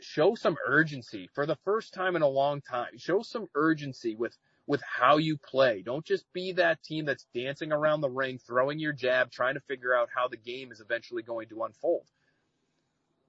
show 0.00 0.34
some 0.34 0.56
urgency 0.66 1.28
for 1.34 1.46
the 1.46 1.56
first 1.64 1.94
time 1.94 2.16
in 2.16 2.22
a 2.22 2.28
long 2.28 2.60
time. 2.60 2.98
Show 2.98 3.22
some 3.22 3.48
urgency 3.54 4.14
with 4.14 4.36
with 4.66 4.82
how 4.82 5.18
you 5.18 5.36
play. 5.36 5.82
Don't 5.82 6.06
just 6.06 6.24
be 6.32 6.52
that 6.52 6.82
team 6.82 7.04
that's 7.04 7.26
dancing 7.34 7.70
around 7.70 8.00
the 8.00 8.08
ring, 8.08 8.38
throwing 8.38 8.78
your 8.78 8.94
jab, 8.94 9.30
trying 9.30 9.54
to 9.54 9.60
figure 9.60 9.94
out 9.94 10.08
how 10.14 10.28
the 10.28 10.38
game 10.38 10.72
is 10.72 10.80
eventually 10.80 11.22
going 11.22 11.48
to 11.48 11.64
unfold. 11.64 12.06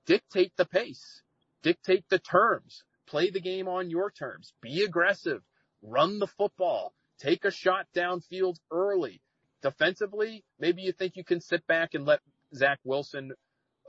Dictate 0.06 0.54
the 0.56 0.66
pace. 0.66 1.22
Dictate 1.62 2.06
the 2.10 2.20
terms. 2.20 2.84
Play 3.08 3.32
the 3.32 3.42
game 3.42 3.68
on 3.68 3.90
your 3.90 4.12
terms. 4.12 4.54
Be 4.62 4.84
aggressive. 4.84 5.42
Run 5.82 6.20
the 6.20 6.28
football. 6.28 6.94
Take 7.20 7.44
a 7.44 7.52
shot 7.52 7.88
downfield 7.94 8.56
early. 8.72 9.22
Defensively, 9.62 10.44
maybe 10.60 10.84
you 10.84 10.92
think 10.92 11.16
you 11.16 11.24
can 11.24 11.42
sit 11.42 11.66
back 11.68 11.96
and 11.96 12.06
let 12.06 12.20
Zach 12.54 12.80
Wilson 12.84 13.34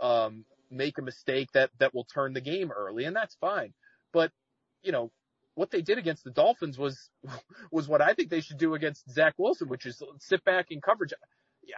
um, 0.00 0.44
make 0.70 0.98
a 0.98 1.02
mistake 1.02 1.50
that 1.52 1.70
that 1.78 1.94
will 1.94 2.04
turn 2.04 2.32
the 2.32 2.40
game 2.40 2.70
early, 2.70 3.04
and 3.04 3.14
that's 3.14 3.34
fine. 3.36 3.72
But 4.12 4.32
you 4.82 4.92
know 4.92 5.10
what 5.54 5.70
they 5.70 5.82
did 5.82 5.98
against 5.98 6.22
the 6.22 6.30
Dolphins 6.30 6.78
was 6.78 7.10
was 7.70 7.88
what 7.88 8.02
I 8.02 8.14
think 8.14 8.30
they 8.30 8.40
should 8.40 8.58
do 8.58 8.74
against 8.74 9.10
Zach 9.10 9.34
Wilson, 9.38 9.68
which 9.68 9.86
is 9.86 10.02
sit 10.20 10.44
back 10.44 10.66
in 10.70 10.80
coverage. 10.80 11.12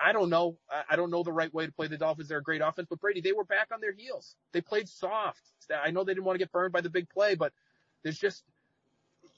I 0.05 0.13
don't 0.13 0.29
know. 0.29 0.59
I 0.91 0.97
don't 0.97 1.11
know 1.11 1.23
the 1.23 1.33
right 1.33 1.53
way 1.53 1.65
to 1.65 1.73
play 1.73 1.87
the 1.87 1.97
Dolphins. 1.97 2.29
They're 2.29 2.39
a 2.39 2.43
great 2.43 2.61
offense, 2.61 2.89
but 2.91 3.01
Brady, 3.01 3.23
they 3.23 3.33
were 3.33 3.45
back 3.45 3.69
on 3.73 3.81
their 3.81 3.95
heels. 3.95 4.37
They 4.53 4.61
played 4.61 4.87
soft. 4.87 5.41
I 5.73 5.91
know 5.93 6.05
they 6.05 6.13
didn't 6.13 6.25
want 6.25 6.35
to 6.35 6.45
get 6.45 6.53
burned 6.53 6.73
by 6.73 6.83
the 6.83 6.91
big 6.91 7.09
play, 7.09 7.37
but 7.37 7.53
there's 8.03 8.19
just, 8.19 8.43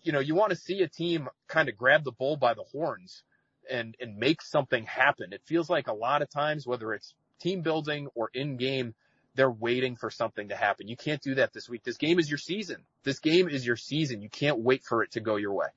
you 0.03 0.11
know, 0.11 0.19
you 0.19 0.35
want 0.35 0.51
to 0.51 0.57
see 0.57 0.83
a 0.83 0.89
team 0.89 1.29
kind 1.49 1.69
of 1.69 1.77
grab 1.77 2.03
the 2.03 2.13
bull 2.13 2.37
by 2.37 2.55
the 2.55 2.65
horns 2.65 3.23
and, 3.71 3.97
and 4.01 4.17
make 4.17 4.43
something 4.43 4.85
happen. 4.85 5.33
It 5.33 5.43
feels 5.47 5.71
like 5.71 5.87
a 5.87 5.93
lot 5.93 6.23
of 6.23 6.31
times, 6.31 6.67
whether 6.67 6.93
it's 6.95 7.15
team 7.41 7.63
building 7.63 8.09
or 8.15 8.31
in 8.33 8.57
game, 8.57 8.95
they're 9.35 9.51
waiting 9.51 9.97
for 9.97 10.11
something 10.11 10.49
to 10.49 10.57
happen. 10.57 10.89
You 10.89 10.97
can't 10.97 11.23
do 11.23 11.37
that 11.37 11.53
this 11.53 11.69
week. 11.69 11.83
This 11.85 11.97
game 11.97 12.19
is 12.19 12.29
your 12.29 12.39
season. 12.39 12.79
This 13.05 13.19
game 13.19 13.49
is 13.49 13.67
your 13.67 13.77
season. 13.77 14.23
You 14.23 14.29
can't 14.29 14.59
wait 14.59 14.85
for 14.85 15.03
it 15.03 15.13
to 15.13 15.21
go 15.21 15.37
your 15.37 15.53
way. 15.53 15.69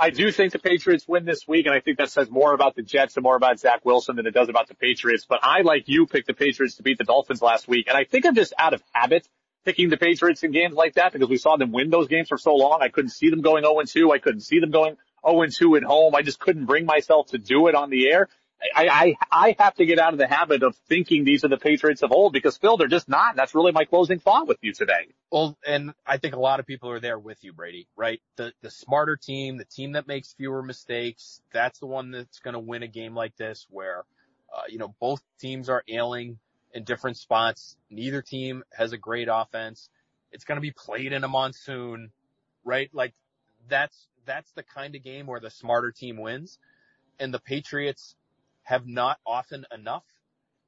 I 0.00 0.10
do 0.10 0.30
think 0.30 0.52
the 0.52 0.60
Patriots 0.60 1.08
win 1.08 1.24
this 1.24 1.48
week, 1.48 1.66
and 1.66 1.74
I 1.74 1.80
think 1.80 1.98
that 1.98 2.10
says 2.10 2.30
more 2.30 2.54
about 2.54 2.76
the 2.76 2.82
Jets 2.82 3.16
and 3.16 3.24
more 3.24 3.34
about 3.34 3.58
Zach 3.58 3.84
Wilson 3.84 4.14
than 4.14 4.26
it 4.26 4.30
does 4.30 4.48
about 4.48 4.68
the 4.68 4.74
Patriots. 4.74 5.26
But 5.28 5.40
I, 5.42 5.62
like 5.62 5.88
you, 5.88 6.06
picked 6.06 6.28
the 6.28 6.34
Patriots 6.34 6.76
to 6.76 6.84
beat 6.84 6.98
the 6.98 7.04
Dolphins 7.04 7.42
last 7.42 7.66
week, 7.66 7.88
and 7.88 7.96
I 7.96 8.04
think 8.04 8.24
I'm 8.24 8.36
just 8.36 8.54
out 8.56 8.74
of 8.74 8.82
habit 8.92 9.28
picking 9.64 9.88
the 9.88 9.96
Patriots 9.96 10.44
in 10.44 10.52
games 10.52 10.74
like 10.74 10.94
that 10.94 11.12
because 11.12 11.28
we 11.28 11.36
saw 11.36 11.56
them 11.56 11.72
win 11.72 11.90
those 11.90 12.06
games 12.06 12.28
for 12.28 12.38
so 12.38 12.54
long. 12.54 12.78
I 12.80 12.88
couldn't 12.88 13.10
see 13.10 13.28
them 13.28 13.40
going 13.40 13.64
0-2. 13.64 14.14
I 14.14 14.18
couldn't 14.18 14.42
see 14.42 14.60
them 14.60 14.70
going 14.70 14.96
0-2 15.24 15.76
at 15.76 15.82
home. 15.82 16.14
I 16.14 16.22
just 16.22 16.38
couldn't 16.38 16.66
bring 16.66 16.86
myself 16.86 17.28
to 17.28 17.38
do 17.38 17.66
it 17.66 17.74
on 17.74 17.90
the 17.90 18.08
air. 18.08 18.28
I, 18.74 18.88
I, 18.88 19.16
I 19.30 19.56
have 19.58 19.74
to 19.76 19.86
get 19.86 19.98
out 19.98 20.12
of 20.12 20.18
the 20.18 20.26
habit 20.26 20.62
of 20.62 20.74
thinking 20.88 21.24
these 21.24 21.44
are 21.44 21.48
the 21.48 21.58
Patriots 21.58 22.02
of 22.02 22.10
old 22.10 22.32
because 22.32 22.56
Phil, 22.56 22.76
they're 22.76 22.88
just 22.88 23.08
not. 23.08 23.36
That's 23.36 23.54
really 23.54 23.70
my 23.70 23.84
closing 23.84 24.18
thought 24.18 24.48
with 24.48 24.58
you 24.62 24.72
today. 24.72 25.06
Well, 25.30 25.56
and 25.64 25.92
I 26.04 26.16
think 26.16 26.34
a 26.34 26.40
lot 26.40 26.58
of 26.58 26.66
people 26.66 26.90
are 26.90 26.98
there 26.98 27.18
with 27.18 27.38
you, 27.44 27.52
Brady, 27.52 27.86
right? 27.96 28.20
The, 28.36 28.52
the 28.62 28.70
smarter 28.70 29.16
team, 29.16 29.58
the 29.58 29.64
team 29.64 29.92
that 29.92 30.08
makes 30.08 30.32
fewer 30.32 30.62
mistakes, 30.62 31.40
that's 31.52 31.78
the 31.78 31.86
one 31.86 32.10
that's 32.10 32.40
going 32.40 32.54
to 32.54 32.60
win 32.60 32.82
a 32.82 32.88
game 32.88 33.14
like 33.14 33.36
this 33.36 33.66
where, 33.70 34.04
uh, 34.52 34.62
you 34.68 34.78
know, 34.78 34.94
both 35.00 35.22
teams 35.38 35.68
are 35.68 35.84
ailing 35.88 36.38
in 36.74 36.82
different 36.82 37.16
spots. 37.16 37.76
Neither 37.90 38.22
team 38.22 38.64
has 38.76 38.92
a 38.92 38.98
great 38.98 39.28
offense. 39.30 39.88
It's 40.32 40.44
going 40.44 40.56
to 40.56 40.62
be 40.62 40.72
played 40.72 41.12
in 41.12 41.22
a 41.22 41.28
monsoon, 41.28 42.10
right? 42.64 42.90
Like 42.92 43.14
that's, 43.68 44.08
that's 44.26 44.50
the 44.52 44.64
kind 44.64 44.96
of 44.96 45.04
game 45.04 45.26
where 45.26 45.40
the 45.40 45.50
smarter 45.50 45.92
team 45.92 46.16
wins. 46.16 46.58
And 47.20 47.32
the 47.32 47.40
Patriots 47.40 48.14
have 48.68 48.86
not 48.86 49.18
often 49.24 49.64
enough 49.72 50.04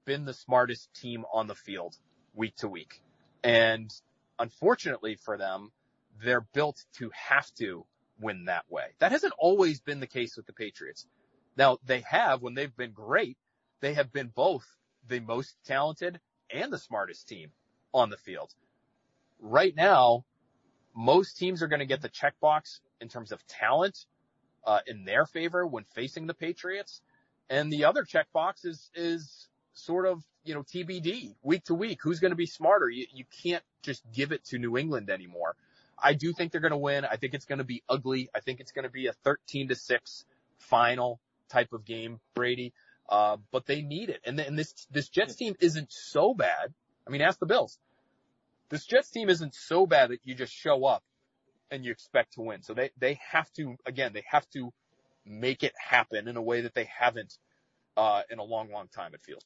been 0.06 0.24
the 0.24 0.32
smartest 0.32 0.88
team 0.94 1.26
on 1.34 1.46
the 1.46 1.54
field 1.54 1.94
week 2.32 2.56
to 2.56 2.66
week. 2.66 3.02
And 3.44 3.92
unfortunately 4.38 5.16
for 5.16 5.36
them, 5.36 5.70
they're 6.24 6.46
built 6.54 6.82
to 6.96 7.10
have 7.12 7.52
to 7.58 7.84
win 8.18 8.46
that 8.46 8.64
way. 8.70 8.86
That 9.00 9.12
hasn't 9.12 9.34
always 9.38 9.82
been 9.82 10.00
the 10.00 10.06
case 10.06 10.34
with 10.34 10.46
the 10.46 10.54
Patriots. 10.54 11.06
Now 11.58 11.76
they 11.84 12.00
have, 12.00 12.40
when 12.40 12.54
they've 12.54 12.74
been 12.74 12.92
great, 12.92 13.36
they 13.80 13.92
have 13.92 14.10
been 14.10 14.28
both 14.34 14.64
the 15.06 15.20
most 15.20 15.54
talented 15.66 16.20
and 16.50 16.72
the 16.72 16.78
smartest 16.78 17.28
team 17.28 17.50
on 17.92 18.08
the 18.08 18.16
field. 18.16 18.54
Right 19.38 19.76
now, 19.76 20.24
most 20.96 21.36
teams 21.36 21.62
are 21.62 21.68
going 21.68 21.80
to 21.80 21.86
get 21.86 22.00
the 22.00 22.08
checkbox 22.08 22.80
in 23.02 23.10
terms 23.10 23.30
of 23.30 23.46
talent 23.46 24.06
uh, 24.64 24.80
in 24.86 25.04
their 25.04 25.26
favor 25.26 25.66
when 25.66 25.84
facing 25.94 26.26
the 26.26 26.34
Patriots. 26.34 27.02
And 27.50 27.72
the 27.72 27.84
other 27.84 28.04
checkbox 28.04 28.64
is, 28.64 28.90
is 28.94 29.48
sort 29.74 30.06
of, 30.06 30.22
you 30.44 30.54
know, 30.54 30.62
TBD 30.62 31.34
week 31.42 31.64
to 31.64 31.74
week. 31.74 31.98
Who's 32.02 32.20
going 32.20 32.30
to 32.30 32.36
be 32.36 32.46
smarter? 32.46 32.88
You, 32.88 33.06
you 33.12 33.24
can't 33.42 33.64
just 33.82 34.02
give 34.12 34.30
it 34.30 34.44
to 34.46 34.58
New 34.58 34.78
England 34.78 35.10
anymore. 35.10 35.56
I 36.02 36.14
do 36.14 36.32
think 36.32 36.52
they're 36.52 36.60
going 36.60 36.70
to 36.70 36.78
win. 36.78 37.04
I 37.04 37.16
think 37.16 37.34
it's 37.34 37.44
going 37.44 37.58
to 37.58 37.64
be 37.64 37.82
ugly. 37.88 38.30
I 38.34 38.40
think 38.40 38.60
it's 38.60 38.72
going 38.72 38.84
to 38.84 38.90
be 38.90 39.08
a 39.08 39.12
13 39.12 39.68
to 39.68 39.74
6 39.74 40.24
final 40.58 41.20
type 41.48 41.72
of 41.72 41.84
game, 41.84 42.20
Brady. 42.34 42.72
Uh, 43.08 43.38
but 43.50 43.66
they 43.66 43.82
need 43.82 44.08
it. 44.08 44.20
And, 44.24 44.38
and 44.38 44.56
this, 44.56 44.72
this 44.92 45.08
Jets 45.08 45.34
team 45.34 45.56
isn't 45.60 45.92
so 45.92 46.32
bad. 46.32 46.72
I 47.06 47.10
mean, 47.10 47.20
ask 47.20 47.40
the 47.40 47.46
Bills. 47.46 47.78
This 48.68 48.86
Jets 48.86 49.10
team 49.10 49.28
isn't 49.28 49.56
so 49.56 49.84
bad 49.84 50.10
that 50.10 50.20
you 50.22 50.36
just 50.36 50.52
show 50.52 50.84
up 50.84 51.02
and 51.72 51.84
you 51.84 51.90
expect 51.90 52.34
to 52.34 52.42
win. 52.42 52.62
So 52.62 52.72
they, 52.72 52.90
they 52.96 53.18
have 53.32 53.52
to, 53.54 53.76
again, 53.84 54.12
they 54.14 54.22
have 54.30 54.48
to 54.50 54.72
make 55.30 55.62
it 55.62 55.72
happen 55.78 56.28
in 56.28 56.36
a 56.36 56.42
way 56.42 56.62
that 56.62 56.74
they 56.74 56.84
haven't 56.84 57.38
uh, 57.96 58.22
in 58.30 58.38
a 58.38 58.44
long, 58.44 58.70
long 58.70 58.88
time. 58.88 59.14
It 59.14 59.22
feels. 59.22 59.44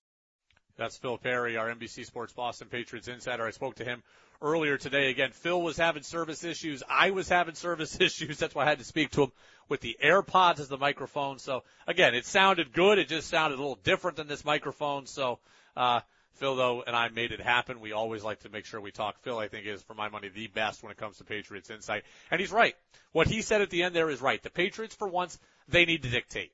That's 0.77 0.97
Phil 0.97 1.18
Perry, 1.18 1.57
our 1.57 1.73
NBC 1.73 2.05
Sports 2.05 2.33
Boston 2.33 2.68
Patriots 2.68 3.07
insider. 3.07 3.47
I 3.47 3.53
spoke 3.53 3.77
to 3.77 3.85
him 3.85 4.03
earlier 4.42 4.77
today. 4.77 5.11
Again, 5.11 5.31
Phil 5.31 5.61
was 5.61 5.77
having 5.77 6.03
service 6.03 6.42
issues. 6.42 6.83
I 6.88 7.11
was 7.11 7.29
having 7.29 7.55
service 7.55 8.01
issues. 8.01 8.38
That's 8.38 8.55
why 8.55 8.64
I 8.64 8.68
had 8.68 8.79
to 8.79 8.85
speak 8.85 9.11
to 9.11 9.25
him 9.25 9.33
with 9.68 9.81
the 9.81 9.97
AirPods 10.03 10.61
as 10.61 10.68
the 10.68 10.77
microphone. 10.77 11.38
So 11.38 11.62
again, 11.87 12.14
it 12.14 12.27
sounded 12.27 12.73
good. 12.73 12.99
It 12.99 13.09
just 13.09 13.29
sounded 13.29 13.57
a 13.57 13.62
little 13.62 13.79
different 13.85 14.16
than 14.16 14.27
this 14.27 14.44
microphone. 14.44 15.07
So, 15.07 15.38
uh, 15.77 16.01
Phil 16.35 16.57
though 16.57 16.83
and 16.85 16.97
I 16.97 17.09
made 17.11 17.31
it 17.31 17.40
happen. 17.40 17.81
We 17.81 17.92
always 17.92 18.25
like 18.25 18.40
to 18.40 18.49
make 18.49 18.64
sure 18.64 18.81
we 18.81 18.90
talk. 18.90 19.20
Phil, 19.23 19.38
I 19.38 19.47
think 19.47 19.66
is 19.66 19.83
for 19.83 19.94
my 19.94 20.09
money 20.09 20.29
the 20.29 20.49
best 20.49 20.83
when 20.83 20.90
it 20.90 20.99
comes 20.99 21.18
to 21.18 21.25
Patriots 21.25 21.70
insight. 21.70 22.03
And 22.31 22.40
he's 22.40 22.51
right. 22.51 22.75
What 23.12 23.29
he 23.29 23.40
said 23.40 23.62
at 23.62 23.70
the 23.70 23.85
end 23.85 23.94
there 23.94 24.11
is 24.11 24.20
right. 24.20 24.42
The 24.42 24.51
Patriots 24.51 24.97
for 24.97 25.07
once, 25.07 25.38
they 25.68 25.85
need 25.85 26.03
to 26.03 26.09
dictate. 26.09 26.53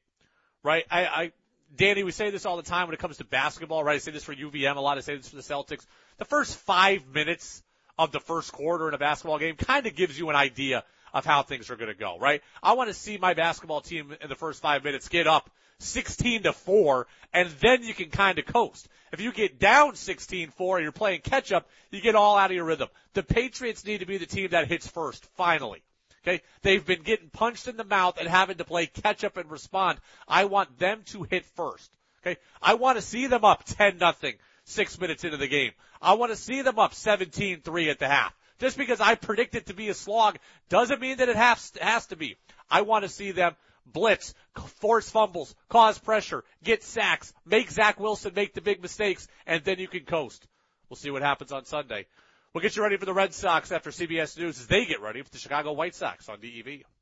Right? 0.62 0.84
I, 0.90 1.06
I 1.06 1.32
Danny, 1.76 2.02
we 2.02 2.10
say 2.10 2.30
this 2.30 2.46
all 2.46 2.56
the 2.56 2.62
time 2.62 2.88
when 2.88 2.94
it 2.94 3.00
comes 3.00 3.18
to 3.18 3.24
basketball, 3.24 3.84
right? 3.84 3.94
I 3.94 3.98
say 3.98 4.10
this 4.10 4.24
for 4.24 4.34
UVM 4.34 4.76
a 4.76 4.80
lot. 4.80 4.98
I 4.98 5.02
say 5.02 5.16
this 5.16 5.28
for 5.28 5.36
the 5.36 5.42
Celtics. 5.42 5.86
The 6.18 6.24
first 6.24 6.56
five 6.56 7.06
minutes 7.06 7.62
of 7.98 8.12
the 8.12 8.20
first 8.20 8.52
quarter 8.52 8.88
in 8.88 8.94
a 8.94 8.98
basketball 8.98 9.38
game 9.38 9.56
kind 9.56 9.86
of 9.86 9.94
gives 9.94 10.18
you 10.18 10.30
an 10.30 10.36
idea 10.36 10.84
of 11.12 11.24
how 11.24 11.42
things 11.42 11.70
are 11.70 11.76
going 11.76 11.90
to 11.90 11.98
go, 11.98 12.18
right? 12.18 12.42
I 12.62 12.72
want 12.72 12.88
to 12.88 12.94
see 12.94 13.18
my 13.18 13.34
basketball 13.34 13.80
team 13.80 14.16
in 14.20 14.28
the 14.28 14.34
first 14.34 14.62
five 14.62 14.84
minutes 14.84 15.08
get 15.08 15.26
up 15.26 15.50
16 15.78 16.44
to 16.44 16.52
4 16.52 17.06
and 17.32 17.50
then 17.60 17.82
you 17.82 17.94
can 17.94 18.10
kind 18.10 18.38
of 18.38 18.46
coast. 18.46 18.88
If 19.12 19.20
you 19.20 19.32
get 19.32 19.58
down 19.58 19.92
16-4 19.92 20.76
and 20.76 20.82
you're 20.82 20.92
playing 20.92 21.20
catch 21.22 21.52
up, 21.52 21.68
you 21.90 22.00
get 22.00 22.14
all 22.14 22.36
out 22.36 22.50
of 22.50 22.54
your 22.54 22.64
rhythm. 22.64 22.88
The 23.14 23.22
Patriots 23.22 23.84
need 23.84 23.98
to 23.98 24.06
be 24.06 24.18
the 24.18 24.26
team 24.26 24.50
that 24.50 24.68
hits 24.68 24.86
first, 24.86 25.24
finally. 25.36 25.82
Okay. 26.24 26.42
They've 26.62 26.84
been 26.84 27.02
getting 27.02 27.30
punched 27.30 27.68
in 27.68 27.76
the 27.76 27.84
mouth 27.84 28.18
and 28.18 28.28
having 28.28 28.58
to 28.58 28.64
play 28.64 28.86
catch 28.86 29.24
up 29.24 29.36
and 29.36 29.50
respond. 29.50 29.98
I 30.28 30.44
want 30.44 30.78
them 30.78 31.02
to 31.06 31.22
hit 31.22 31.44
first. 31.56 31.90
Okay. 32.22 32.38
I 32.60 32.74
want 32.74 32.98
to 32.98 33.02
see 33.02 33.26
them 33.26 33.44
up 33.44 33.64
10 33.64 33.98
nothing 33.98 34.34
six 34.64 35.00
minutes 35.00 35.24
into 35.24 35.36
the 35.36 35.48
game. 35.48 35.72
I 36.00 36.14
want 36.14 36.32
to 36.32 36.36
see 36.36 36.62
them 36.62 36.78
up 36.78 36.92
17-3 36.92 37.90
at 37.90 37.98
the 37.98 38.08
half. 38.08 38.34
Just 38.58 38.76
because 38.76 39.00
I 39.00 39.14
predict 39.14 39.54
it 39.54 39.66
to 39.66 39.74
be 39.74 39.88
a 39.88 39.94
slog 39.94 40.38
doesn't 40.68 41.00
mean 41.00 41.16
that 41.18 41.30
it 41.30 41.36
has, 41.36 41.72
has 41.80 42.06
to 42.08 42.16
be. 42.16 42.36
I 42.70 42.82
want 42.82 43.04
to 43.04 43.08
see 43.08 43.32
them 43.32 43.56
blitz, 43.86 44.34
force 44.80 45.08
fumbles, 45.10 45.54
cause 45.68 45.98
pressure, 45.98 46.44
get 46.62 46.82
sacks, 46.82 47.32
make 47.46 47.70
Zach 47.70 47.98
Wilson 47.98 48.32
make 48.34 48.54
the 48.54 48.60
big 48.60 48.82
mistakes, 48.82 49.26
and 49.46 49.64
then 49.64 49.78
you 49.78 49.88
can 49.88 50.04
coast. 50.04 50.46
We'll 50.88 50.96
see 50.96 51.10
what 51.10 51.22
happens 51.22 51.52
on 51.52 51.64
Sunday. 51.64 52.06
We'll 52.52 52.62
get 52.62 52.74
you 52.74 52.82
ready 52.82 52.96
for 52.96 53.06
the 53.06 53.14
Red 53.14 53.32
Sox 53.32 53.70
after 53.70 53.90
CBS 53.90 54.36
News 54.36 54.58
as 54.58 54.66
they 54.66 54.84
get 54.84 55.00
ready 55.00 55.22
for 55.22 55.30
the 55.30 55.38
Chicago 55.38 55.70
White 55.70 55.94
Sox 55.94 56.28
on 56.28 56.40
DEV. 56.40 56.82